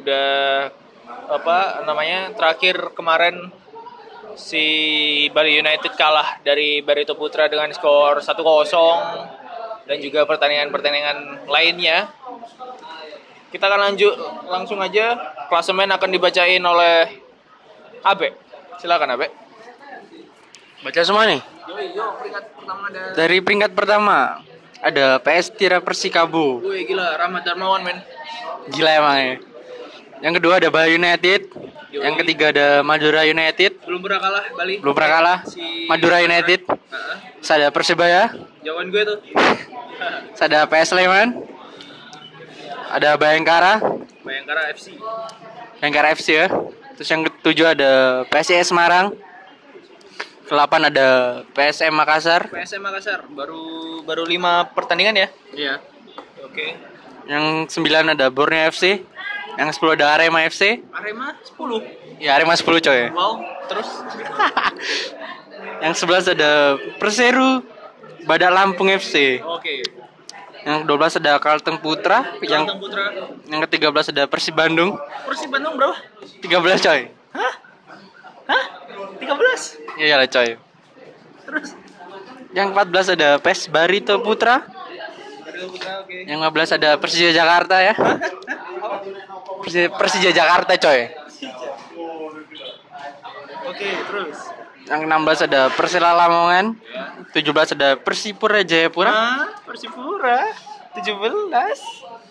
Udah 0.00 0.72
apa 1.30 1.82
namanya? 1.86 2.34
Terakhir 2.34 2.92
kemarin 2.94 3.50
si 4.36 4.64
Bali 5.32 5.56
United 5.56 5.96
kalah 5.96 6.38
dari 6.44 6.84
Barito 6.84 7.16
Putra 7.16 7.48
dengan 7.48 7.72
skor 7.72 8.20
1-0 8.20 9.86
dan 9.86 9.96
juga 10.02 10.26
pertandingan-pertandingan 10.28 11.48
lainnya. 11.48 12.10
Kita 13.50 13.70
akan 13.70 13.80
lanjut 13.90 14.14
langsung 14.50 14.78
aja. 14.82 15.16
Klasemen 15.48 15.88
akan 15.88 16.10
dibacain 16.10 16.60
oleh 16.60 17.22
Abe. 18.02 18.34
Silakan 18.82 19.16
Abe. 19.16 19.32
Baca 20.84 21.00
semua 21.02 21.24
nih. 21.24 21.40
Yo 21.66 21.74
yo 21.94 22.04
peringkat 22.20 22.44
pertama 22.54 22.82
ada. 22.90 23.00
Dari 23.16 23.38
peringkat 23.40 23.72
pertama 23.72 24.18
ada 24.82 25.06
PS 25.22 25.46
Tira 25.56 25.78
Persikabo. 25.80 26.60
Wih 26.62 26.84
gila 26.84 27.16
Rahmat 27.16 27.42
Darmawan 27.46 27.82
men. 27.82 27.98
Gila 28.70 28.90
emang 28.92 29.16
ya. 29.16 29.34
Yang 30.24 30.34
kedua 30.40 30.54
ada 30.60 30.68
Bali 30.72 30.96
United. 30.96 31.40
Yang 31.92 32.14
ketiga 32.24 32.52
ada 32.52 32.68
Madura 32.84 33.24
United. 33.24 33.80
Belum 33.84 34.00
pernah 34.04 34.20
kalah 34.20 34.44
Bali. 34.52 34.74
Belum 34.80 34.94
pernah 34.96 35.10
kalah. 35.12 35.38
Si 35.48 35.88
Madura 35.88 36.18
United. 36.24 36.60
Heeh. 36.68 37.16
Terus 37.40 37.50
ada 37.52 37.66
Persebaya. 37.72 38.22
Jawaban 38.64 38.88
gue 38.92 39.02
tuh. 39.04 39.18
Terus 39.24 40.42
ada 40.42 40.68
PS 40.68 40.92
Sleman. 40.92 41.28
Ada 42.92 43.16
Bayangkara. 43.18 43.80
Bayangkara 44.24 44.72
FC. 44.72 44.96
Bayangkara 45.80 46.08
FC 46.16 46.28
ya. 46.36 46.48
Terus 46.96 47.08
yang 47.12 47.22
ketujuh 47.28 47.66
ada 47.76 48.24
PSIS 48.32 48.72
Semarang. 48.72 49.12
Kelapan 50.46 50.88
ada 50.88 51.08
PSM 51.52 51.90
Makassar. 51.90 52.46
PSM 52.48 52.78
Makassar 52.78 53.26
baru 53.26 54.00
baru 54.06 54.22
5 54.22 54.72
pertandingan 54.78 55.26
ya. 55.26 55.28
Iya. 55.52 55.74
Oke. 56.46 56.78
Yang 57.26 57.74
sembilan 57.74 58.14
ada 58.14 58.30
Borneo 58.30 58.70
FC. 58.70 59.02
Yang 59.56 59.68
sepuluh 59.74 59.96
ada 59.96 60.12
Arema 60.12 60.44
FC. 60.44 60.84
Arema 60.92 61.32
10. 61.32 62.20
Ya 62.20 62.36
Arema 62.36 62.52
10 62.52 62.64
coy. 62.80 63.00
Wow, 63.10 63.32
terus 63.66 63.88
Yang 65.84 65.94
sebelas 65.96 66.24
ada 66.28 66.76
Perseru 66.96 67.64
Badak 68.24 68.52
Lampung 68.52 68.88
FC. 68.88 69.40
oke. 69.40 69.74
Yang 70.66 70.82
12 70.82 71.20
ada 71.22 71.32
Kalteng 71.38 71.78
Putra. 71.78 72.26
Yang 72.42 72.66
Kalteng 72.66 72.80
Putra. 72.82 73.02
yang 73.46 73.60
ke-13 73.64 74.06
ada 74.12 74.24
Persib 74.26 74.54
Bandung. 74.58 74.98
Persib 75.22 75.48
Bandung 75.48 75.78
berapa? 75.78 75.94
13 76.42 76.82
coy. 76.82 77.00
Hah? 77.32 77.52
Hah? 78.50 78.64
13. 79.22 80.02
Iya 80.02 80.14
lah 80.18 80.26
coy. 80.26 80.48
Terus 81.46 81.68
Yang 82.50 82.66
14 82.72 83.14
ada 83.14 83.28
PES 83.38 83.60
Barito 83.70 84.18
Putra. 84.18 84.66
Barito 84.66 85.66
Putra 85.70 86.02
oke. 86.02 86.16
Yang 86.26 86.38
15 86.42 86.76
ada 86.82 86.90
Persija 86.98 87.30
Jakarta 87.30 87.76
ya. 87.78 87.94
Persija, 89.62 89.88
Persija 89.96 90.30
Jakarta 90.32 90.72
coy. 90.76 91.00
Oke, 93.66 93.88
terus. 94.08 94.38
Yang 94.86 95.02
16 95.10 95.46
ada 95.50 95.60
Persela 95.74 96.14
Lamongan. 96.14 96.78
17 97.34 97.74
ada 97.74 97.98
Persipura 97.98 98.62
Jayapura. 98.62 99.10
Hah? 99.10 99.44
Persipura 99.66 100.54
17. 100.94 101.50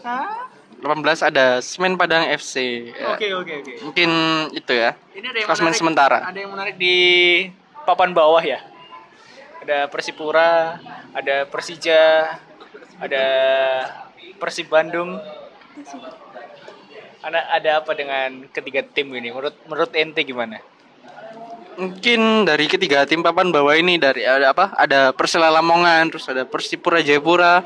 Hah? 0.08 0.48
18 0.80 1.30
ada 1.30 1.60
Semen 1.60 2.00
Padang 2.00 2.26
FC. 2.32 2.88
Ya, 2.96 3.16
Oke, 3.16 3.28
oke, 3.36 3.54
oke. 3.62 3.74
Mungkin 3.84 4.10
itu 4.56 4.72
ya. 4.72 4.96
Ini 5.12 5.28
ada 5.32 5.38
yang 5.44 5.48
Klasemen 5.52 5.72
menarik, 5.72 5.82
sementara. 5.84 6.18
Ada 6.24 6.40
yang 6.40 6.52
menarik 6.56 6.76
di 6.80 6.98
papan 7.84 8.16
bawah 8.16 8.42
ya. 8.42 8.64
Ada 9.66 9.90
Persipura, 9.92 10.80
ada 11.12 11.36
Persija, 11.50 12.38
ada 13.02 13.26
Persib 14.40 14.72
Bandung. 14.72 15.20
Ada 17.26 17.42
ada 17.58 17.70
apa 17.82 17.92
dengan 17.98 18.46
ketiga 18.54 18.86
tim 18.86 19.10
ini? 19.18 19.34
Menurut 19.34 19.58
menurut 19.66 19.92
ente 19.98 20.22
gimana? 20.22 20.62
Mungkin 21.74 22.46
dari 22.46 22.70
ketiga 22.70 23.02
tim 23.10 23.26
papan 23.26 23.50
bawah 23.50 23.74
ini 23.74 23.98
dari 23.98 24.22
ada 24.22 24.54
apa? 24.54 24.78
Ada 24.78 25.10
Persela 25.10 25.50
Lamongan, 25.50 26.14
terus 26.14 26.30
ada 26.30 26.46
Persipura 26.46 27.02
Jayapura, 27.02 27.66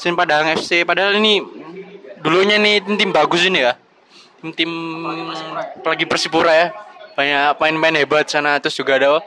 Semen 0.00 0.16
Padang 0.16 0.48
FC. 0.56 0.88
Padahal 0.88 1.20
ini 1.20 1.44
dulunya 2.24 2.56
nih 2.56 2.80
tim, 2.80 2.96
tim 2.96 3.10
bagus 3.12 3.44
ini 3.44 3.60
ya. 3.60 3.76
Tim-tim 4.40 4.72
apalagi 5.84 6.08
Persipura 6.08 6.52
ya. 6.56 6.68
Banyak 7.14 7.60
pemain-pemain 7.60 8.00
hebat 8.00 8.26
sana 8.26 8.58
terus 8.58 8.74
juga 8.74 8.98
ada 8.98 9.22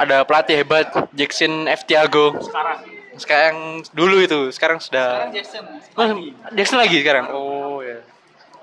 ada 0.00 0.24
pelatih 0.24 0.62
hebat 0.62 0.88
Jackson 1.12 1.66
F 1.66 1.84
Tiago. 1.84 2.38
Sekarang. 2.40 2.78
Sekarang 3.18 3.56
dulu 3.90 4.22
itu, 4.22 4.54
sekarang 4.54 4.78
sudah 4.78 5.26
Sekarang 5.26 5.34
Jackson. 5.34 5.62
Oh, 5.98 6.06
Jackson 6.54 6.78
lagi 6.78 6.96
sekarang. 7.02 7.24
Oh 7.34 7.82
ya. 7.82 8.00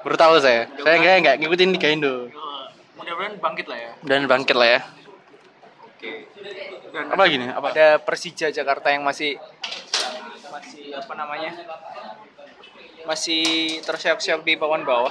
Baru 0.05 0.15
tahu 0.21 0.37
saya. 0.37 0.69
Saya 0.85 0.95
enggak 1.01 1.15
enggak 1.17 1.35
ngikutin 1.41 1.69
Liga 1.73 1.89
Indo. 1.89 2.29
Mudah-mudahan 2.93 3.41
bangkit 3.41 3.65
lah 3.65 3.77
ya. 3.81 3.91
Dan 4.05 4.29
bangkit 4.29 4.53
lah 4.53 4.69
ya. 4.77 4.79
Oke. 5.81 6.29
Dan 6.93 7.09
Apa 7.09 7.23
gini? 7.25 7.49
Apa? 7.49 7.67
ada 7.73 7.87
Persija 7.97 8.53
Jakarta 8.53 8.93
yang 8.93 9.01
masih 9.01 9.41
masih 10.53 10.93
apa 10.93 11.13
namanya? 11.17 11.51
Masih 13.09 13.43
terseok-seok 13.81 14.45
di 14.45 14.53
papan 14.61 14.85
bawah. 14.85 15.09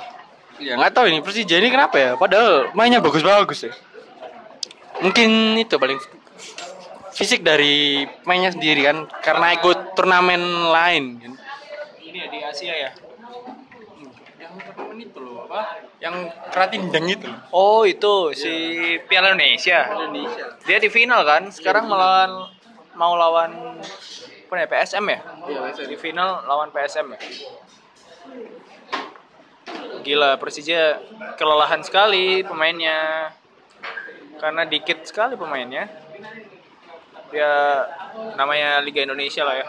Ya 0.62 0.78
nggak 0.78 0.94
tahu 0.94 1.10
ini 1.10 1.18
Persija 1.26 1.58
ini 1.58 1.74
kenapa 1.74 1.98
ya? 1.98 2.10
Padahal 2.14 2.70
mainnya 2.78 3.02
bagus-bagus 3.02 3.66
ya. 3.66 3.74
Mungkin 5.02 5.58
itu 5.58 5.74
paling 5.74 5.98
fisik 7.10 7.42
dari 7.42 8.06
mainnya 8.22 8.54
sendiri 8.54 8.86
kan 8.86 9.10
karena 9.22 9.58
ikut 9.58 9.98
turnamen 9.98 10.70
lain 10.70 11.04
kan. 11.18 11.32
Ini 11.98 12.18
ya 12.22 12.26
di 12.30 12.38
Asia 12.46 12.74
ya. 12.78 12.90
Yang 14.38 14.83
turnamen 14.94 15.10
itu 15.10 15.18
loh 15.18 15.36
apa? 15.50 15.60
Yang 15.98 16.14
Kratindang 16.54 17.06
itu. 17.10 17.26
loh. 17.26 17.40
Oh 17.50 17.82
itu 17.82 18.30
si 18.38 18.54
Piala 19.10 19.34
Indonesia. 19.34 19.90
Indonesia. 19.90 20.44
Dia 20.62 20.78
di 20.78 20.90
final 20.90 21.26
kan. 21.26 21.50
Sekarang 21.50 21.90
melawan 21.90 22.54
mau 22.94 23.18
lawan 23.18 23.82
apa 24.46 24.54
ya 24.54 24.66
PSM 24.70 25.04
ya? 25.10 25.20
Di 25.90 25.96
final 25.98 26.46
lawan 26.46 26.70
PSM 26.70 27.06
ya. 27.10 27.20
Gila 30.04 30.38
Persija 30.38 31.02
kelelahan 31.34 31.82
sekali 31.82 32.46
pemainnya. 32.46 33.32
Karena 34.38 34.62
dikit 34.62 35.02
sekali 35.02 35.34
pemainnya. 35.34 35.90
Ya 37.34 37.82
namanya 38.38 38.78
Liga 38.78 39.02
Indonesia 39.02 39.42
lah 39.42 39.58
ya. 39.58 39.66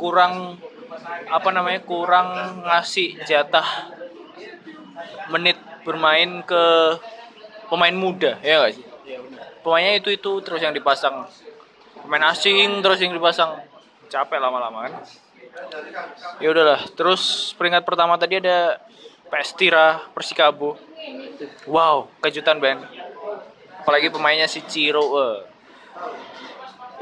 Kurang 0.00 0.56
apa 1.28 1.48
namanya? 1.52 1.84
Kurang 1.84 2.62
ngasih 2.64 3.20
jatah 3.28 3.92
menit 5.28 5.56
bermain 5.82 6.42
ke 6.42 6.64
pemain 7.66 7.92
muda 7.92 8.38
ya 8.40 8.62
gak 8.62 8.72
sih? 8.74 8.84
Pemainnya 9.60 9.96
itu 9.96 10.10
itu 10.10 10.30
terus 10.40 10.60
yang 10.60 10.72
dipasang 10.72 11.24
pemain 12.00 12.28
asing 12.28 12.80
terus 12.80 13.00
yang 13.00 13.10
dipasang 13.10 13.56
capek 14.06 14.36
lama-lama 14.36 14.86
kan? 14.86 14.92
Ya 16.38 16.50
udahlah. 16.50 16.82
Terus 16.92 17.54
peringkat 17.54 17.82
pertama 17.82 18.14
tadi 18.14 18.36
ada 18.36 18.76
PS 19.26 19.50
Tira 19.54 20.02
Persikabo. 20.12 20.76
Wow, 21.64 22.10
kejutan 22.20 22.58
Ben. 22.58 22.80
Apalagi 23.80 24.08
pemainnya 24.08 24.44
si 24.44 24.60
Ciro. 24.62 25.04
eh. 25.14 25.38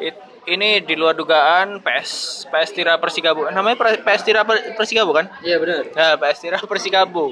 It- 0.03 0.31
ini 0.45 0.83
di 0.83 0.99
luar 0.99 1.15
dugaan 1.15 1.79
PS 1.79 2.45
PS 2.45 2.71
Tira 2.73 2.99
Persikabo. 2.99 3.47
Namanya 3.49 3.79
PS 3.99 4.23
Tira 4.23 4.43
Per- 4.43 4.75
Persikabo 4.75 5.15
kan? 5.15 5.31
Iya 5.41 5.59
benar. 5.59 5.87
Nah, 5.89 6.15
PS 6.19 6.39
Tira 6.41 6.59
Persikabo. 6.61 7.31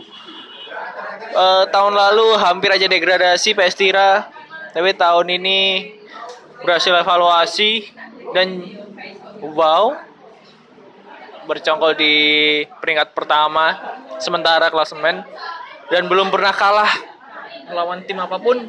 Eh, 1.31 1.65
tahun 1.71 1.95
lalu 1.95 2.35
hampir 2.43 2.75
aja 2.75 2.91
degradasi 2.91 3.55
PS 3.55 3.79
Tira, 3.79 4.27
tapi 4.75 4.91
tahun 4.99 5.39
ini 5.39 5.59
berhasil 6.67 6.91
evaluasi 6.91 7.87
dan 8.35 8.61
wow 9.55 9.95
bercongkol 11.47 11.95
di 11.95 12.15
peringkat 12.83 13.15
pertama 13.15 13.79
sementara 14.19 14.69
klasemen 14.75 15.23
dan 15.89 16.07
belum 16.11 16.35
pernah 16.35 16.51
kalah 16.55 16.93
melawan 17.71 18.03
tim 18.03 18.19
apa 18.19 18.37
pun 18.43 18.67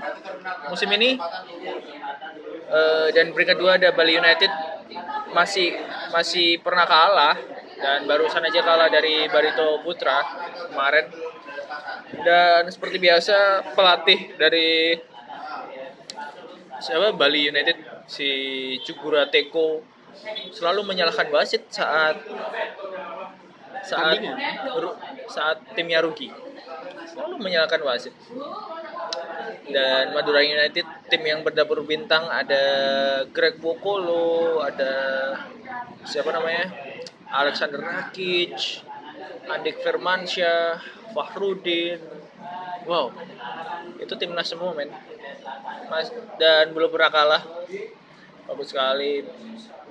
musim 0.69 0.89
ini. 0.93 1.17
Eh, 2.71 3.07
dan 3.11 3.35
peringkat 3.35 3.57
dua 3.59 3.75
ada 3.75 3.91
Bali 3.91 4.15
United 4.15 4.47
masih 5.33 5.75
masih 6.13 6.61
pernah 6.63 6.85
kalah 6.87 7.35
dan 7.81 8.05
barusan 8.05 8.45
aja 8.45 8.61
kalah 8.61 8.87
dari 8.87 9.25
Barito 9.27 9.81
Putra 9.81 10.21
kemarin. 10.69 11.09
Dan 12.21 12.69
seperti 12.69 13.01
biasa 13.01 13.65
pelatih 13.73 14.37
dari 14.37 14.93
siapa? 16.77 17.17
Bali 17.17 17.49
United 17.49 18.05
si 18.05 18.29
Cukura 18.85 19.25
Teko 19.33 19.81
selalu 20.53 20.85
menyalahkan 20.85 21.31
wasit 21.33 21.65
saat 21.73 22.21
saat 23.81 24.21
ru- 24.77 24.99
saat 25.25 25.57
timnya 25.73 26.03
rugi. 26.05 26.29
Selalu 27.09 27.41
menyalahkan 27.41 27.81
wasit. 27.81 28.13
Dan 29.71 30.11
Madura 30.11 30.43
United 30.43 30.83
tim 31.07 31.21
yang 31.23 31.41
berdapur 31.41 31.81
bintang 31.87 32.27
ada 32.27 32.63
Greg 33.31 33.57
Bokolo 33.57 34.59
ada 34.59 34.91
siapa 36.03 36.33
namanya 36.33 36.67
Alexander 37.31 37.79
Rakic 37.79 38.83
Andik 39.47 39.79
Firmansyah 39.83 40.79
Fahrudin. 41.15 41.99
Wow. 42.87 43.11
Itu 43.99 44.13
timnas 44.19 44.51
semua 44.51 44.75
men. 44.75 44.91
Mas 45.87 46.11
dan 46.39 46.71
belum 46.75 46.91
pernah 46.91 47.11
kalah. 47.11 47.43
Bagus 48.47 48.71
sekali. 48.71 49.23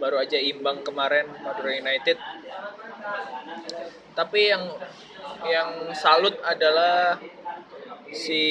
Baru 0.00 0.16
aja 0.16 0.40
imbang 0.40 0.80
kemarin 0.80 1.28
Madura 1.44 1.76
United. 1.76 2.16
Tapi 4.16 4.40
yang 4.48 4.64
yang 5.44 5.70
salut 5.96 6.36
adalah 6.44 7.20
si 8.12 8.42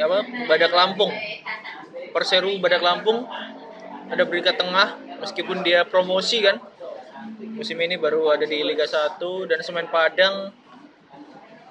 apa 0.00 0.24
Badak 0.48 0.72
Lampung. 0.72 1.12
Perseru 2.12 2.56
Badak 2.60 2.84
Lampung. 2.84 3.28
Ada 4.08 4.24
berika 4.24 4.56
tengah 4.56 4.96
meskipun 5.20 5.60
dia 5.60 5.84
promosi 5.84 6.40
kan 6.40 6.56
musim 7.36 7.78
ini 7.78 8.00
baru 8.00 8.32
ada 8.32 8.48
di 8.48 8.64
Liga 8.64 8.88
1 8.88 9.20
dan 9.50 9.60
Semen 9.60 9.86
Padang 9.92 10.50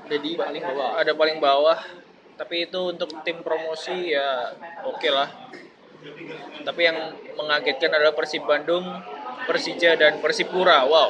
Jadi 0.08 0.40
paling 0.40 0.64
bawah. 0.64 0.90
ada 0.96 1.12
paling 1.12 1.38
bawah. 1.44 1.80
Tapi 2.38 2.70
itu 2.70 2.80
untuk 2.94 3.10
tim 3.26 3.42
promosi 3.42 4.14
ya 4.14 4.54
oke 4.86 5.10
lah. 5.10 5.28
Tapi 6.64 6.82
yang 6.86 6.98
mengagetkan 7.36 7.92
adalah 7.92 8.14
Persib 8.14 8.46
Bandung 8.46 8.86
Persija 9.48 9.96
dan 9.96 10.20
Persipura. 10.20 10.84
Wow. 10.86 11.10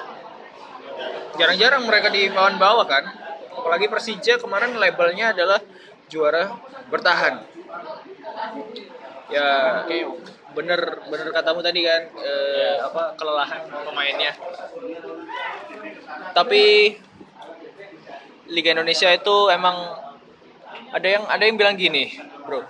Jarang-jarang 1.37 1.85
mereka 1.85 2.09
di 2.09 2.29
papan 2.29 2.57
bawah 2.57 2.85
kan? 2.85 3.05
Apalagi 3.53 3.89
Persija 3.89 4.37
kemarin 4.37 4.77
labelnya 4.77 5.33
adalah 5.33 5.59
juara 6.07 6.53
bertahan. 6.93 7.43
Ya 9.27 9.83
bener 10.57 11.05
bener 11.05 11.27
katamu 11.29 11.61
tadi 11.61 11.85
kan 11.85 12.01
eh, 12.17 12.81
apa 12.81 13.13
kelelahan 13.13 13.61
pemainnya 13.85 14.33
tapi 16.33 16.97
Liga 18.47 18.71
Indonesia 18.71 19.11
itu 19.11 19.35
emang 19.51 19.75
ada 20.95 21.07
yang 21.07 21.23
ada 21.27 21.43
yang 21.43 21.59
bilang 21.59 21.75
gini, 21.75 22.15
bro. 22.47 22.63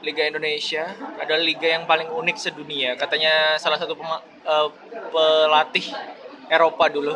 Liga 0.00 0.24
Indonesia 0.24 0.88
adalah 1.20 1.42
liga 1.42 1.68
yang 1.68 1.84
paling 1.84 2.08
unik 2.08 2.36
sedunia. 2.40 2.96
Katanya 2.96 3.60
salah 3.60 3.76
satu 3.76 3.92
pema- 3.98 4.24
eh, 4.24 4.68
pelatih 5.12 5.84
Eropa 6.48 6.88
dulu 6.88 7.12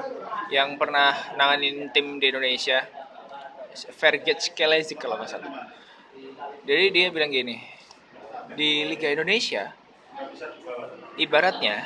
yang 0.53 0.77
pernah 0.77 1.17
nanganin 1.39 1.89
tim 1.97 2.21
di 2.21 2.29
Indonesia, 2.29 2.85
Ferget 3.97 4.45
Skelezi 4.45 4.93
kalau 5.01 5.17
nggak 5.17 5.31
salah. 5.33 5.73
Jadi 6.69 6.85
dia 6.93 7.09
bilang 7.09 7.33
gini, 7.33 7.57
di 8.55 8.87
Liga 8.89 9.09
Indonesia 9.09 9.73
ibaratnya 11.17 11.85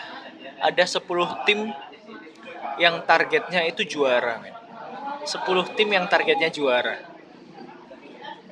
ada 0.62 0.84
10 0.84 1.02
tim 1.46 1.70
yang 2.76 3.04
targetnya 3.08 3.64
itu 3.64 3.88
juara, 3.88 4.40
men. 4.40 4.54
10 5.24 5.76
tim 5.76 5.88
yang 5.88 6.06
targetnya 6.06 6.52
juara. 6.52 6.96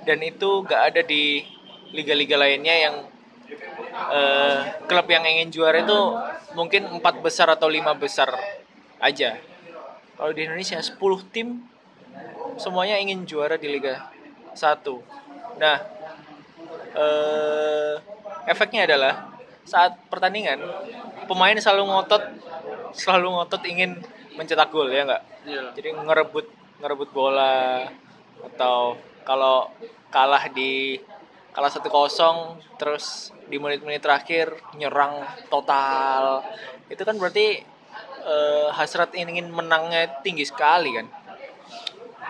Dan 0.05 0.21
itu 0.21 0.65
gak 0.65 0.93
ada 0.93 1.01
di 1.05 1.45
liga-liga 1.95 2.37
lainnya 2.37 2.75
yang 2.75 2.97
eh, 4.13 4.61
klub 4.91 5.07
yang 5.09 5.25
ingin 5.25 5.49
juara 5.55 5.81
itu 5.81 6.01
mungkin 6.59 6.89
empat 6.99 7.23
besar 7.23 7.49
atau 7.53 7.71
lima 7.71 7.95
besar 7.95 8.33
aja. 9.01 9.39
Kalau 10.15 10.33
di 10.35 10.45
Indonesia 10.45 10.81
10 10.81 10.99
tim 11.33 11.63
semuanya 12.59 13.01
ingin 13.01 13.25
juara 13.25 13.57
di 13.57 13.71
Liga 13.71 14.11
1. 14.55 15.59
Nah, 15.59 15.77
eh, 16.95 17.95
efeknya 18.49 18.87
adalah 18.87 19.35
saat 19.65 19.97
pertandingan 20.13 20.61
pemain 21.25 21.57
selalu 21.57 21.89
ngotot 21.89 22.25
selalu 22.93 23.29
ngotot 23.33 23.63
ingin 23.65 23.99
mencetak 24.37 24.71
gol 24.71 24.91
ya 24.91 25.07
nggak? 25.07 25.25
Jadi 25.79 25.89
ngerebut 25.95 26.47
ngerebut 26.83 27.11
bola 27.15 27.87
atau 28.45 28.99
kalau 29.25 29.73
kalah 30.13 30.53
di 30.53 31.01
kalah 31.55 31.71
satu 31.71 31.87
kosong 31.89 32.59
terus 32.77 33.31
di 33.47 33.57
menit-menit 33.63 34.03
terakhir 34.03 34.59
nyerang 34.77 35.23
total. 35.49 36.43
Itu 36.91 37.07
kan 37.07 37.17
berarti 37.17 37.63
eh, 38.27 38.69
hasrat 38.75 39.15
ingin 39.15 39.49
menangnya 39.49 40.21
tinggi 40.21 40.45
sekali 40.45 40.93
kan? 40.99 41.07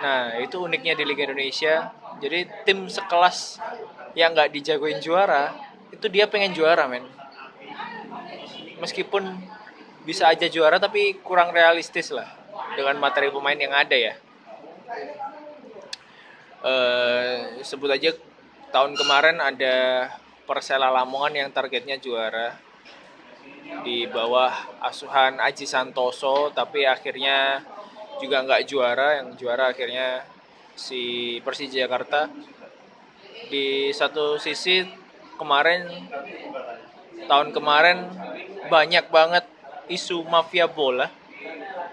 Nah 0.05 0.37
itu 0.38 0.61
uniknya 0.61 0.92
di 0.94 1.05
Liga 1.09 1.24
Indonesia. 1.27 1.90
Jadi 2.20 2.46
tim 2.62 2.87
sekelas 2.87 3.59
yang 4.14 4.35
nggak 4.35 4.55
dijagoin 4.55 5.03
juara 5.03 5.50
itu 5.90 6.07
dia 6.11 6.27
pengen 6.27 6.55
juara 6.55 6.90
men. 6.90 7.07
Meskipun 8.83 9.22
bisa 10.03 10.29
aja 10.29 10.50
juara 10.50 10.83
tapi 10.83 11.18
kurang 11.22 11.55
realistis 11.55 12.11
lah 12.11 12.29
dengan 12.74 12.98
materi 12.98 13.31
pemain 13.31 13.57
yang 13.57 13.74
ada 13.74 13.94
ya. 13.94 14.14
Eh 16.64 17.62
sebut 17.62 17.90
aja 17.90 18.11
tahun 18.74 18.98
kemarin 18.98 19.38
ada 19.38 20.09
Persela 20.44 20.90
Lamongan 20.90 21.46
yang 21.46 21.48
targetnya 21.55 21.96
juara. 21.98 22.59
Di 23.85 24.05
bawah 24.05 24.53
asuhan 24.85 25.40
Aji 25.40 25.64
Santoso 25.64 26.53
tapi 26.53 26.85
akhirnya 26.85 27.64
juga 28.20 28.44
nggak 28.44 28.62
juara. 28.68 29.22
Yang 29.22 29.29
juara 29.40 29.72
akhirnya 29.72 30.27
si 30.74 31.38
Persija 31.40 31.87
Jakarta 31.87 32.29
di 33.51 33.90
satu 33.90 34.37
sisi 34.40 34.85
kemarin 35.37 35.87
tahun 37.27 37.51
kemarin 37.51 38.09
banyak 38.68 39.09
banget 39.11 39.44
isu 39.90 40.25
mafia 40.25 40.64
bola 40.64 41.11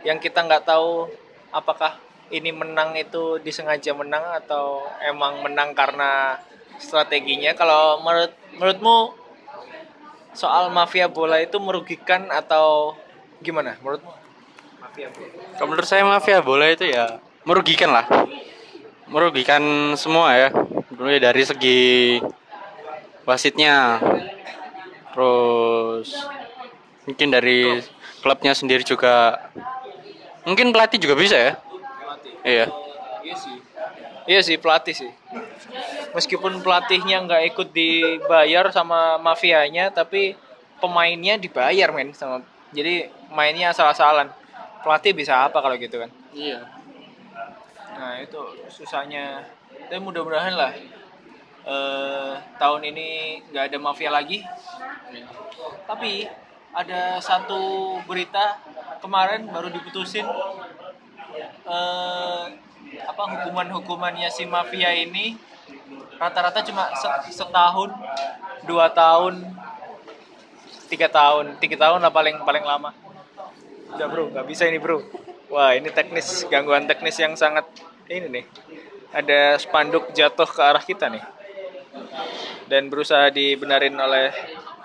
yang 0.07 0.17
kita 0.17 0.41
nggak 0.45 0.65
tahu 0.65 1.11
apakah 1.51 1.99
ini 2.31 2.55
menang 2.55 2.95
itu 2.95 3.37
disengaja 3.43 3.91
menang 3.91 4.23
atau 4.39 4.87
emang 5.03 5.43
menang 5.43 5.75
karena 5.75 6.39
strateginya 6.79 7.51
kalau 7.53 7.99
menurut 7.99 8.33
menurutmu 8.55 8.97
soal 10.31 10.71
mafia 10.71 11.11
bola 11.11 11.43
itu 11.43 11.59
merugikan 11.59 12.31
atau 12.31 12.95
gimana 13.43 13.75
menurutmu 13.83 14.11
menurut 15.67 15.87
saya 15.87 16.03
mafia 16.07 16.39
bola 16.39 16.71
itu 16.71 16.87
ya 16.87 17.19
merugikan 17.45 17.89
lah. 17.89 18.05
Merugikan 19.09 19.93
semua 19.97 20.35
ya. 20.37 20.49
Mulai 21.01 21.17
dari 21.17 21.41
segi 21.41 21.81
wasitnya. 23.25 23.97
Terus 25.09 26.13
mungkin 27.09 27.33
dari 27.33 27.81
klubnya 28.21 28.53
sendiri 28.53 28.85
juga. 28.85 29.49
Mungkin 30.45 30.69
pelatih 30.69 31.01
juga 31.01 31.17
bisa 31.17 31.33
ya. 31.33 31.53
Iya. 32.45 32.65
Iya 33.25 33.33
sih. 33.33 33.57
Iya 34.29 34.41
sih 34.45 34.57
pelatih 34.61 34.93
sih. 34.93 35.11
Meskipun 36.13 36.61
pelatihnya 36.61 37.25
nggak 37.25 37.43
ikut 37.49 37.73
dibayar 37.73 38.69
sama 38.69 39.17
mafianya, 39.17 39.89
tapi 39.89 40.37
pemainnya 40.77 41.41
dibayar 41.41 41.89
men 41.89 42.13
sama. 42.13 42.45
Jadi 42.77 43.09
mainnya 43.33 43.73
asal-asalan. 43.73 44.29
Pelatih 44.85 45.17
bisa 45.17 45.49
apa 45.49 45.65
kalau 45.65 45.73
gitu 45.81 45.97
kan? 45.97 46.13
Iya. 46.29 46.61
Nah 47.97 48.21
itu 48.21 48.37
susahnya. 48.69 49.49
Tapi 49.87 49.99
mudah-mudahan 50.01 50.53
lah 50.55 50.71
eh, 51.65 52.33
tahun 52.61 52.81
ini 52.93 53.07
nggak 53.51 53.63
ada 53.71 53.77
mafia 53.77 54.09
lagi. 54.13 54.43
Tapi 55.87 56.25
ada 56.71 57.19
satu 57.19 57.99
berita 58.07 58.59
kemarin 59.03 59.47
baru 59.51 59.67
diputusin 59.69 60.25
eh, 61.67 62.43
apa 63.07 63.23
hukuman-hukumannya 63.23 64.27
si 64.31 64.43
mafia 64.47 64.91
ini 64.95 65.37
rata-rata 66.19 66.61
cuma 66.61 66.91
se- 66.95 67.33
setahun, 67.33 67.89
dua 68.67 68.91
tahun, 68.93 69.41
tiga 70.91 71.07
tahun, 71.09 71.57
tiga 71.57 71.77
tahun 71.79 71.99
lah 72.03 72.11
paling 72.13 72.43
paling 72.45 72.61
lama. 72.61 72.91
Udah 73.95 74.07
bro, 74.07 74.29
nggak 74.31 74.47
bisa 74.47 74.67
ini 74.67 74.77
bro. 74.79 75.01
Wah 75.51 75.75
ini 75.75 75.91
teknis 75.91 76.47
gangguan 76.47 76.87
teknis 76.87 77.19
yang 77.19 77.35
sangat 77.35 77.67
ini 78.07 78.27
nih. 78.39 78.45
Ada 79.11 79.59
spanduk 79.59 80.15
jatuh 80.15 80.47
ke 80.47 80.61
arah 80.63 80.83
kita 80.83 81.11
nih. 81.11 81.23
Dan 82.71 82.87
berusaha 82.87 83.27
dibenarin 83.27 83.95
oleh 83.99 84.31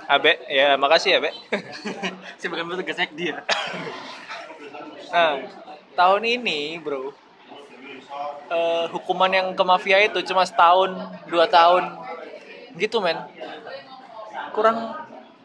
Abe, 0.07 0.39
ya 0.47 0.79
makasih 0.79 1.19
ya, 1.19 1.21
Be. 1.23 1.35
Saya 2.39 2.49
bukan 2.51 2.67
petugas 2.71 2.99
dia. 3.15 3.43
Nah, 5.07 5.39
tahun 5.95 6.23
ini, 6.27 6.83
bro, 6.83 7.15
eh, 8.51 8.85
hukuman 8.91 9.31
yang 9.31 9.55
ke 9.55 9.63
mafia 9.65 10.03
itu 10.03 10.19
cuma 10.29 10.43
setahun, 10.45 10.93
dua 11.31 11.47
tahun, 11.47 11.95
gitu, 12.77 12.99
men. 13.01 13.17
Kurang, 14.53 14.99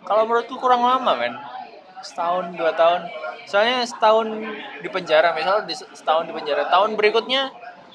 kalau 0.03 0.27
menurutku 0.27 0.57
kurang 0.59 0.81
lama, 0.81 1.13
men. 1.13 1.37
Setahun, 2.03 2.57
dua 2.57 2.73
tahun. 2.73 3.05
Soalnya 3.45 3.85
setahun 3.85 4.27
di 4.81 4.89
penjara, 4.89 5.31
misalnya 5.37 5.69
di 5.69 5.77
setahun 5.77 6.25
di 6.27 6.33
penjara, 6.35 6.67
tahun 6.67 6.97
berikutnya 6.97 7.53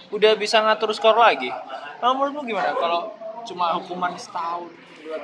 udah 0.09 0.33
bisa 0.35 0.59
ngatur 0.59 0.91
skor 0.91 1.15
lagi. 1.15 1.51
Kalau 1.97 2.13
menurutmu 2.15 2.45
gimana? 2.45 2.73
Kalau 2.73 3.13
cuma 3.45 3.75
hukuman 3.75 4.13
setahun? 4.15 4.69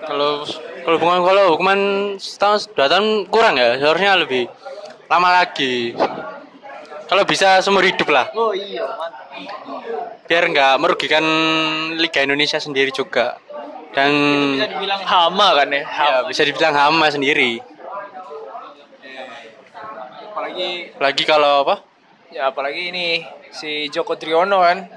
Kalau 0.01 0.47
kalau 0.81 0.95
hukuman 0.97 1.19
kalau 1.21 1.45
hukuman 1.53 1.81
setahun 2.17 2.71
dua 2.71 2.87
tahun 2.87 3.07
kurang 3.27 3.55
ya, 3.57 3.77
seharusnya 3.77 4.15
lebih 4.17 4.47
lama 5.07 5.29
lagi. 5.35 5.93
Kalau 7.05 7.23
bisa 7.23 7.61
seumur 7.61 7.85
hidup 7.85 8.09
lah, 8.09 8.33
Oh 8.33 8.57
iya, 8.57 8.89
mantap. 8.89 9.29
biar 10.25 10.49
nggak 10.49 10.81
merugikan 10.81 11.21
Liga 11.95 12.25
Indonesia 12.25 12.57
sendiri 12.57 12.89
juga. 12.89 13.37
Dan 13.93 14.09
Bisa 14.57 14.73
dibilang 14.73 15.03
hama 15.05 15.49
kan 15.53 15.69
ya? 15.69 15.85
ya, 15.85 15.85
Hama. 15.85 16.21
bisa 16.25 16.43
dibilang 16.43 16.73
hama 16.73 17.13
sendiri. 17.13 17.61
Apalagi 20.25 20.97
Lagi 20.97 21.23
kalau 21.25 21.69
apa? 21.69 21.85
Ya 22.33 22.49
apalagi 22.49 22.89
ini 22.89 23.21
si 23.53 23.93
Joko 23.93 24.17
Triono 24.17 24.65
kan. 24.65 24.89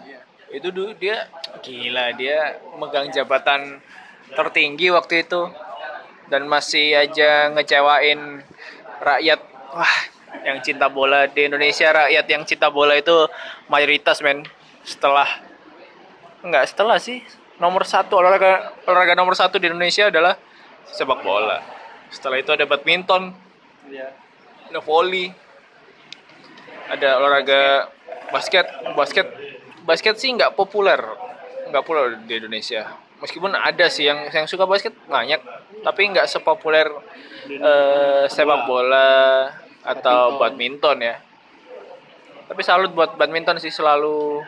Itu 0.48 0.72
dulu 0.72 0.96
dia 0.96 1.28
gila 1.60 2.16
dia 2.16 2.64
megang 2.80 3.12
jabatan 3.12 3.84
tertinggi 4.32 4.88
waktu 4.96 5.28
itu 5.28 5.52
dan 6.32 6.48
masih 6.48 6.96
aja 6.96 7.52
ngecewain 7.52 8.40
rakyat. 9.04 9.40
Wah, 9.76 9.98
yang 10.48 10.64
cinta 10.64 10.88
bola 10.88 11.28
di 11.28 11.52
Indonesia 11.52 11.92
rakyat 11.92 12.26
yang 12.32 12.48
cinta 12.48 12.72
bola 12.72 12.96
itu 12.96 13.28
mayoritas 13.68 14.24
men. 14.24 14.48
Setelah 14.88 15.28
enggak 16.40 16.72
setelah 16.72 16.96
sih 17.04 17.20
nomor 17.60 17.84
satu 17.84 18.24
olahraga 18.24 18.80
olahraga 18.88 19.12
nomor 19.12 19.36
satu 19.36 19.60
di 19.60 19.68
Indonesia 19.68 20.08
adalah 20.08 20.40
sepak 20.88 21.20
bola. 21.20 21.60
Setelah 22.08 22.40
itu 22.40 22.56
ada 22.56 22.64
badminton, 22.64 23.36
ada 24.72 24.80
volley, 24.80 25.36
ada 26.90 27.10
olahraga 27.22 27.90
basket. 28.30 28.66
Basket 28.94 29.28
basket 29.86 30.16
sih 30.18 30.34
nggak 30.34 30.54
populer. 30.54 31.00
Nggak 31.70 31.84
populer 31.86 32.06
di 32.26 32.34
Indonesia. 32.38 32.90
Meskipun 33.22 33.56
ada 33.56 33.88
sih 33.90 34.06
yang 34.06 34.28
yang 34.30 34.46
suka 34.46 34.68
basket 34.68 34.94
banyak. 35.10 35.40
Tapi 35.82 36.02
nggak 36.14 36.28
sepopuler 36.30 36.90
eh, 37.50 38.24
sepak 38.30 38.66
bola 38.70 39.50
atau 39.86 40.38
badminton. 40.42 40.98
ya. 41.02 41.16
Tapi 42.46 42.62
salut 42.62 42.94
buat 42.94 43.18
badminton 43.18 43.58
sih 43.58 43.74
selalu 43.74 44.46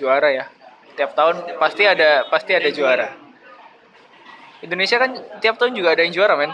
juara 0.00 0.32
ya. 0.32 0.48
Tiap 0.94 1.12
tahun 1.12 1.58
pasti 1.60 1.84
ada 1.84 2.24
pasti 2.32 2.56
ada 2.56 2.70
juara. 2.72 3.08
Indonesia 4.64 4.96
kan 4.96 5.12
tiap 5.44 5.60
tahun 5.60 5.76
juga 5.76 5.92
ada 5.92 6.00
yang 6.08 6.16
juara 6.16 6.40
men 6.40 6.48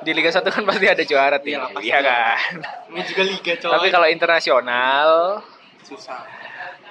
di 0.00 0.10
Liga 0.16 0.30
1 0.32 0.40
kan 0.46 0.62
pasti 0.64 0.86
ada 0.88 1.04
juara 1.04 1.36
tim 1.38 1.60
iya 1.84 2.00
kan 2.00 2.60
Ini 2.90 3.02
juga 3.06 3.22
liga 3.24 3.52
tapi 3.60 3.88
kalau 3.92 4.08
internasional 4.08 5.40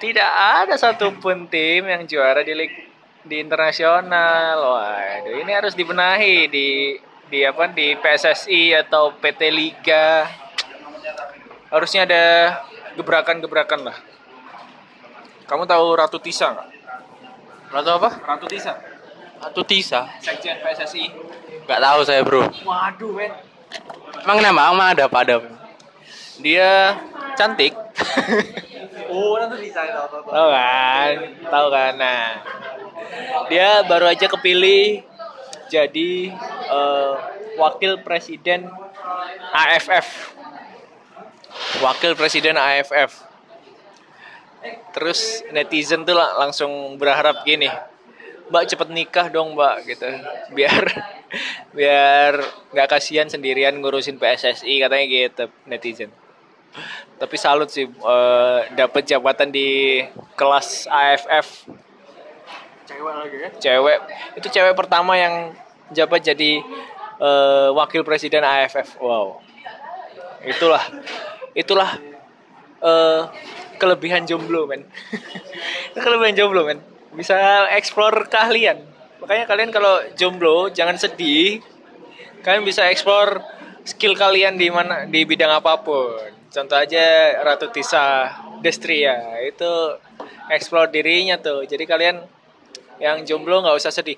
tidak 0.00 0.30
ada 0.32 0.74
satupun 0.80 1.44
tim 1.48 1.84
yang 1.84 2.08
juara 2.08 2.40
di 2.40 2.56
lig 2.56 2.72
di 3.20 3.36
internasional. 3.36 4.56
Waduh, 4.56 5.36
ini 5.44 5.52
harus 5.52 5.76
dibenahi 5.76 6.48
di 6.48 6.96
di 7.28 7.44
apa 7.44 7.68
di 7.70 7.92
PSSI 8.00 8.80
atau 8.80 9.12
PT 9.20 9.52
Liga. 9.52 10.24
Harusnya 11.68 12.08
ada 12.08 12.24
gebrakan-gebrakan 12.96 13.92
lah. 13.92 13.96
Kamu 15.46 15.68
tahu 15.68 15.86
Ratu 15.94 16.18
Tisa 16.18 16.50
nggak? 16.50 16.68
Atau 17.70 18.02
apa? 18.02 18.10
Ratu 18.26 18.50
Tisa, 18.50 18.74
Satu 19.40 19.60
Tisa. 19.64 20.04
sekjen 20.20 20.60
PSSI. 20.60 21.04
Nggak 21.64 21.80
tahu 21.80 22.00
saya 22.04 22.20
bro. 22.20 22.44
Waduh, 22.62 23.10
men. 23.16 23.32
Emang 24.20 24.36
kenapa? 24.38 24.60
Emang 24.68 24.88
ada 24.92 25.04
apa 25.06 25.18
ada? 25.24 25.36
Dia 26.38 26.96
cantik. 27.34 27.72
Oh, 29.10 29.34
Satu 29.42 29.58
Tisa 29.58 29.82
tahu 29.90 30.22
Tahu 30.22 30.48
kan? 30.54 31.14
Tahu 31.42 31.66
kan? 31.68 31.92
Nah, 31.98 32.26
dia 33.50 33.82
baru 33.82 34.06
aja 34.06 34.30
kepilih 34.30 35.02
jadi 35.66 36.30
eh, 36.70 37.12
wakil 37.58 38.06
presiden 38.06 38.70
AFF. 39.50 40.30
Wakil 41.82 42.14
presiden 42.14 42.54
AFF. 42.54 43.18
Terus 44.94 45.42
netizen 45.50 46.06
tuh 46.06 46.14
lang- 46.14 46.38
langsung 46.38 46.70
berharap 46.94 47.42
gini, 47.42 47.66
Mbak 48.50 48.66
cepet 48.66 48.88
nikah 48.90 49.26
dong 49.30 49.54
Mbak 49.54 49.76
gitu, 49.86 50.10
biar 50.50 50.82
biar 51.78 52.42
nggak 52.74 52.88
kasihan 52.90 53.30
sendirian 53.30 53.78
ngurusin 53.78 54.18
PSSI 54.18 54.82
katanya 54.82 55.06
gitu 55.06 55.44
netizen. 55.70 56.10
Tapi 57.18 57.36
salut 57.38 57.70
sih 57.70 57.86
eh, 57.86 58.60
dapat 58.74 59.06
jabatan 59.06 59.54
di 59.54 60.02
kelas 60.34 60.90
AFF 60.90 61.70
Cewek 62.90 63.14
lagi 63.14 63.36
ya? 63.38 63.48
cewek. 63.54 63.98
Itu 64.34 64.46
cewek 64.50 64.74
pertama 64.74 65.14
yang 65.14 65.54
jabat 65.94 66.26
jadi 66.26 66.58
eh, 67.22 67.68
wakil 67.70 68.02
presiden 68.02 68.42
AFF 68.42 68.98
wow. 68.98 69.38
Itulah 70.42 70.82
itulah 71.54 71.90
eh, 72.82 73.22
kelebihan 73.78 74.26
jomblo 74.26 74.66
men. 74.66 74.82
Kelebihan 75.94 76.34
jomblo 76.34 76.66
men 76.66 76.89
bisa 77.14 77.66
eksplor 77.74 78.30
keahlian. 78.30 78.78
Makanya 79.20 79.44
kalian 79.44 79.70
kalau 79.70 80.00
jomblo 80.14 80.70
jangan 80.70 80.96
sedih. 80.96 81.60
Kalian 82.40 82.64
bisa 82.64 82.88
eksplor 82.88 83.44
skill 83.84 84.16
kalian 84.16 84.56
di 84.56 84.72
mana 84.72 85.04
di 85.04 85.26
bidang 85.28 85.50
apa 85.60 85.76
pun. 85.84 86.16
Contoh 86.50 86.76
aja 86.78 87.36
Ratu 87.44 87.68
Tisa 87.70 88.32
Destria. 88.64 89.38
Itu 89.44 89.98
eksplor 90.48 90.88
dirinya 90.88 91.36
tuh. 91.36 91.62
Jadi 91.68 91.84
kalian 91.84 92.16
yang 92.98 93.22
jomblo 93.28 93.60
nggak 93.60 93.76
usah 93.76 93.92
sedih. 93.92 94.16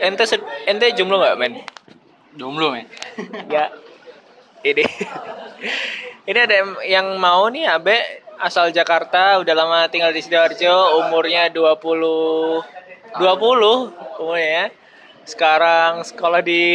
Ente 0.00 0.24
sed- 0.24 0.46
ente 0.64 0.90
jomblo 0.94 1.18
nggak 1.20 1.36
men? 1.36 1.54
Jomblo 2.38 2.72
men. 2.72 2.86
ya. 3.50 3.68
Ini. 4.64 4.84
Ini 6.30 6.38
ada 6.40 6.54
yang- 6.56 6.82
yang 6.88 7.06
mau 7.20 7.52
nih 7.52 7.68
abe 7.68 8.23
asal 8.38 8.70
Jakarta 8.74 9.38
udah 9.38 9.54
lama 9.54 9.86
tinggal 9.86 10.10
di 10.10 10.22
sidoarjo 10.22 11.02
umurnya 11.06 11.50
20 11.52 13.20
20 13.20 14.20
umurnya 14.20 14.50
ya. 14.50 14.66
sekarang 15.24 16.02
sekolah 16.04 16.42
di 16.42 16.74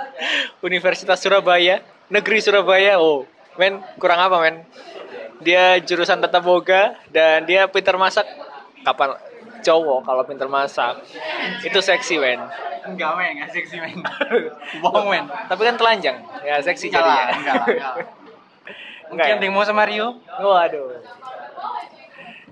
Universitas 0.68 1.18
Surabaya 1.18 1.82
negeri 2.08 2.38
Surabaya 2.38 3.02
oh 3.02 3.26
men 3.58 3.82
kurang 3.98 4.22
apa 4.22 4.36
men 4.40 4.56
dia 5.42 5.82
jurusan 5.82 6.22
tata 6.22 6.38
boga 6.38 6.96
dan 7.10 7.44
dia 7.44 7.66
pinter 7.66 7.98
masak 7.98 8.24
kapan 8.86 9.18
cowok 9.62 10.06
kalau 10.06 10.22
pinter 10.24 10.48
masak 10.48 11.02
itu 11.66 11.78
seksi 11.78 12.18
men 12.18 12.40
Enggak 12.82 13.14
men, 13.14 13.38
enggak 13.38 13.54
seksi 13.54 13.78
men. 13.78 14.02
Bohong 14.82 15.06
men. 15.06 15.24
tapi 15.46 15.62
kan 15.62 15.78
telanjang 15.78 16.18
ya 16.42 16.58
seksi 16.58 16.90
jadinya 16.90 17.30
enggak 17.30 17.54
lah, 17.54 17.66
enggak 17.70 17.92
lah. 17.94 18.21
Enggak 19.12 19.26
Mungkin 19.28 19.44
ya? 19.44 19.44
Timo 19.44 19.60
sama 19.68 19.84
Rio 19.84 20.16
Waduh. 20.40 21.04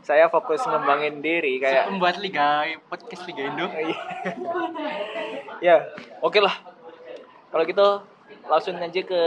Saya 0.04 0.28
fokus 0.28 0.60
ngembangin 0.68 1.24
diri 1.24 1.56
kayak 1.56 1.88
pembuat 1.88 2.20
liga 2.20 2.68
podcast 2.92 3.24
Liga 3.24 3.48
Indo. 3.48 3.66
ya, 5.64 5.86
oke 6.20 6.40
lah. 6.40 6.56
Kalau 7.52 7.64
gitu 7.64 7.88
langsung 8.50 8.76
aja 8.76 9.00
ke 9.06 9.22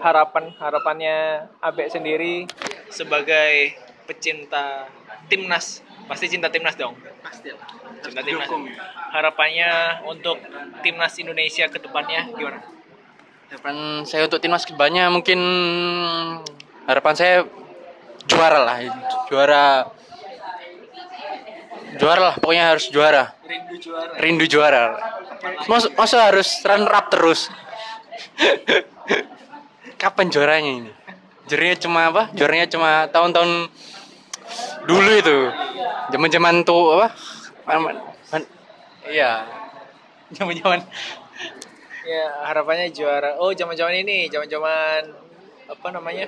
harapan 0.00 0.48
harapannya 0.56 1.16
Abe 1.60 1.92
sendiri 1.92 2.48
sebagai 2.88 3.76
pecinta 4.08 4.88
timnas. 5.28 5.84
Pasti 6.08 6.26
cinta 6.26 6.48
timnas 6.48 6.74
dong. 6.74 6.96
Pasti 7.20 7.52
lah. 7.52 7.68
Cinta 8.00 8.24
timnas. 8.24 8.48
Harapannya 9.12 10.02
untuk 10.08 10.40
timnas 10.80 11.14
Indonesia 11.20 11.68
ke 11.68 11.78
depannya 11.78 12.32
gimana? 12.32 12.77
Harapan 13.48 14.04
saya 14.04 14.28
untuk 14.28 14.44
timnas 14.44 14.68
ke 14.68 14.76
depannya 14.76 15.08
mungkin 15.08 15.40
harapan 16.84 17.14
saya 17.16 17.34
juara 18.28 18.60
lah, 18.60 18.76
juara 19.32 19.88
juara 21.96 22.20
lah, 22.28 22.34
pokoknya 22.36 22.76
harus 22.76 22.92
juara, 22.92 23.32
Rindu 23.48 23.76
juara. 23.80 24.12
rindu 24.20 24.44
juara. 24.44 24.84
Mas, 25.64 25.88
masa 25.96 26.28
harus 26.28 26.60
runner 26.60 26.92
up 26.92 27.08
terus? 27.08 27.48
Kapan 30.02 30.28
juaranya 30.28 30.70
ini? 30.84 30.92
Juaranya 31.48 31.76
cuma 31.80 32.00
apa? 32.12 32.22
Juaranya 32.36 32.68
cuma 32.68 33.08
tahun-tahun 33.08 33.72
dulu 34.84 35.10
itu, 35.16 35.38
zaman-zaman 36.12 36.68
tuh 36.68 37.00
apa? 37.00 37.08
Iya, 39.08 39.48
zaman-zaman 40.36 40.84
Ya 42.08 42.48
harapannya 42.48 42.88
juara. 42.88 43.36
Oh 43.36 43.52
zaman-zaman 43.52 44.00
ini, 44.00 44.32
zaman-zaman 44.32 45.12
apa 45.68 45.88
namanya? 45.92 46.24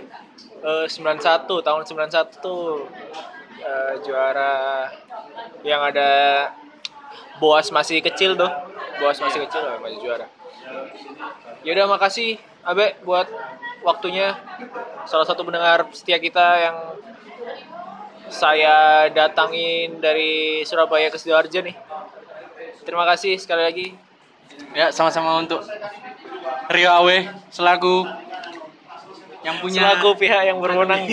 Eh 0.60 0.84
91 0.84 1.48
tahun 1.48 1.82
91 1.88 2.44
tuh 2.44 2.84
eh, 3.64 3.94
juara 4.04 4.84
yang 5.64 5.80
ada 5.80 6.12
Boas 7.40 7.72
masih 7.72 8.04
kecil 8.04 8.36
tuh. 8.36 8.52
Boas 9.00 9.16
masih 9.16 9.48
kecil 9.48 9.64
loh, 9.64 9.80
masih 9.80 10.04
juara. 10.04 10.28
Yaudah 11.64 11.88
makasih 11.88 12.36
Abe 12.60 13.00
buat 13.00 13.24
waktunya. 13.80 14.36
Salah 15.08 15.24
satu 15.24 15.48
pendengar 15.48 15.88
setia 15.96 16.20
kita 16.20 16.60
yang 16.60 16.76
saya 18.28 19.08
datangin 19.08 19.96
dari 20.04 20.60
Surabaya 20.68 21.08
ke 21.08 21.16
Sidoarjo 21.16 21.64
nih. 21.64 21.76
Terima 22.84 23.08
kasih 23.08 23.40
sekali 23.40 23.64
lagi. 23.64 24.09
Ya, 24.70 24.94
sama-sama 24.94 25.42
untuk 25.42 25.66
Rio 26.70 26.90
Awe 26.94 27.26
selaku 27.50 28.06
yang 29.40 29.56
punya 29.58 29.90
Selaku 29.90 30.14
pihak 30.20 30.42
yang 30.46 30.60
berwenang. 30.60 31.08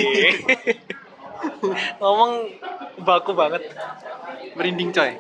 Ngomong 2.02 2.32
baku 3.02 3.32
banget, 3.34 3.72
merinding 4.54 4.92
coy. 4.92 5.16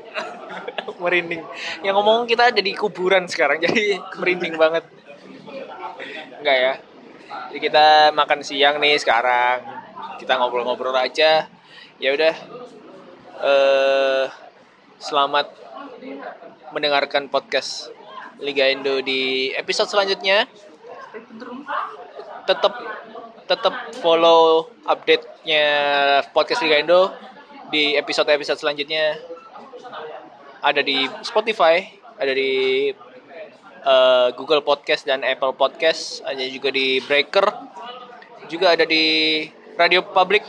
merinding. 1.04 1.42
Yang 1.86 1.94
ngomong 1.98 2.28
kita 2.28 2.52
ada 2.52 2.62
di 2.62 2.74
kuburan 2.76 3.26
sekarang, 3.26 3.62
jadi 3.66 4.02
merinding 4.20 4.56
banget. 4.60 4.86
Enggak 6.42 6.58
ya. 6.58 6.74
Jadi 7.50 7.60
kita 7.60 7.86
makan 8.14 8.40
siang 8.44 8.76
nih 8.78 9.00
sekarang. 9.00 9.64
Kita 10.22 10.38
ngobrol-ngobrol 10.38 10.96
aja. 10.96 11.48
Ya 11.98 12.10
udah. 12.14 12.36
Eh 13.38 14.26
selamat 14.98 15.54
mendengarkan 16.74 17.30
podcast 17.30 17.94
Liga 18.40 18.70
Indo 18.70 19.02
di 19.02 19.52
episode 19.54 19.90
selanjutnya. 19.90 20.46
Tetap 22.46 22.74
tetap 23.48 23.74
follow 24.04 24.68
update-nya 24.84 25.66
podcast 26.36 26.62
Liga 26.62 26.78
Indo 26.84 27.02
di 27.72 27.96
episode-episode 27.96 28.60
selanjutnya. 28.60 29.18
Ada 30.62 30.84
di 30.84 31.08
Spotify, 31.24 31.86
ada 32.20 32.34
di 32.34 32.92
eh, 33.88 34.28
Google 34.36 34.62
Podcast 34.66 35.08
dan 35.08 35.24
Apple 35.24 35.56
Podcast, 35.56 36.22
ada 36.28 36.44
juga 36.50 36.70
di 36.74 37.00
Breaker, 37.04 37.46
juga 38.52 38.76
ada 38.76 38.84
di 38.84 39.46
Radio 39.78 40.02
Public 40.02 40.44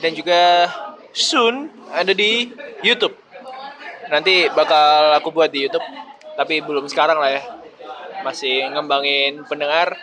dan 0.00 0.12
juga 0.12 0.70
soon 1.12 1.72
ada 1.92 2.12
di 2.12 2.52
YouTube. 2.84 3.16
Nanti 4.06 4.46
bakal 4.54 5.18
aku 5.18 5.34
buat 5.34 5.50
di 5.50 5.66
YouTube, 5.66 5.82
tapi 6.36 6.60
belum 6.60 6.86
sekarang 6.86 7.18
lah 7.18 7.30
ya. 7.32 7.42
Masih 8.22 8.68
ngembangin 8.70 9.42
pendengar. 9.48 9.96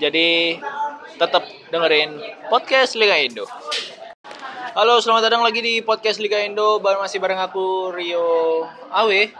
Jadi 0.00 0.60
tetap 1.16 1.44
dengerin 1.72 2.20
podcast 2.52 2.96
Liga 2.96 3.16
Indo. 3.16 3.44
Halo, 4.76 5.00
selamat 5.00 5.32
datang 5.32 5.40
lagi 5.40 5.64
di 5.64 5.80
podcast 5.80 6.20
Liga 6.20 6.36
Indo. 6.40 6.80
Bar- 6.80 7.00
Masih 7.00 7.16
bareng 7.16 7.40
aku 7.40 7.92
Rio 7.96 8.64
Awe 8.92 9.32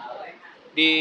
di 0.73 0.93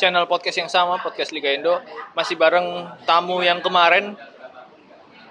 channel 0.00 0.24
podcast 0.24 0.56
yang 0.64 0.72
sama, 0.72 0.96
podcast 1.00 1.32
Liga 1.32 1.52
Indo. 1.52 1.76
Masih 2.16 2.36
bareng 2.40 2.88
tamu 3.04 3.40
yang 3.44 3.60
kemarin 3.60 4.16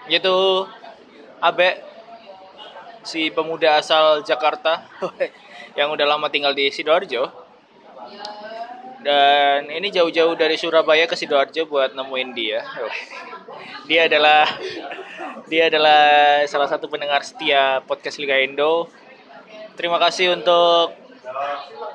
yaitu 0.10 0.66
Abe 1.42 1.82
si 3.06 3.30
pemuda 3.34 3.78
asal 3.82 4.22
Jakarta 4.26 4.86
yang 5.80 5.90
udah 5.94 6.06
lama 6.06 6.30
tinggal 6.30 6.54
di 6.54 6.70
Sidoarjo. 6.70 7.30
Dan 9.00 9.72
ini 9.72 9.88
jauh-jauh 9.92 10.36
dari 10.36 10.60
Surabaya 10.60 11.08
ke 11.08 11.16
Sidoarjo 11.16 11.64
buat 11.72 11.96
nemuin 11.96 12.30
dia. 12.36 12.60
Dia 13.88 14.12
adalah 14.12 14.44
dia 15.48 15.72
adalah 15.72 16.04
salah 16.46 16.68
satu 16.68 16.92
pendengar 16.92 17.24
setia 17.24 17.80
podcast 17.88 18.20
Liga 18.20 18.38
Indo. 18.44 18.92
Terima 19.80 19.96
kasih 19.98 20.36
untuk 20.36 20.94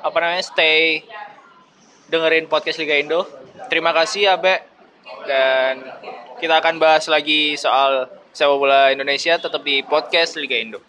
apa 0.01 0.17
namanya 0.17 0.43
stay 0.45 1.05
dengerin 2.09 2.49
podcast 2.49 2.81
Liga 2.81 2.97
Indo. 2.97 3.25
Terima 3.69 3.93
kasih 3.93 4.33
Abe 4.33 4.61
dan 5.25 5.81
kita 6.37 6.61
akan 6.61 6.77
bahas 6.77 7.05
lagi 7.09 7.57
soal 7.57 8.09
sepak 8.35 8.57
bola 8.59 8.91
Indonesia 8.91 9.39
tetap 9.39 9.61
di 9.63 9.81
podcast 9.85 10.37
Liga 10.37 10.57
Indo. 10.59 10.85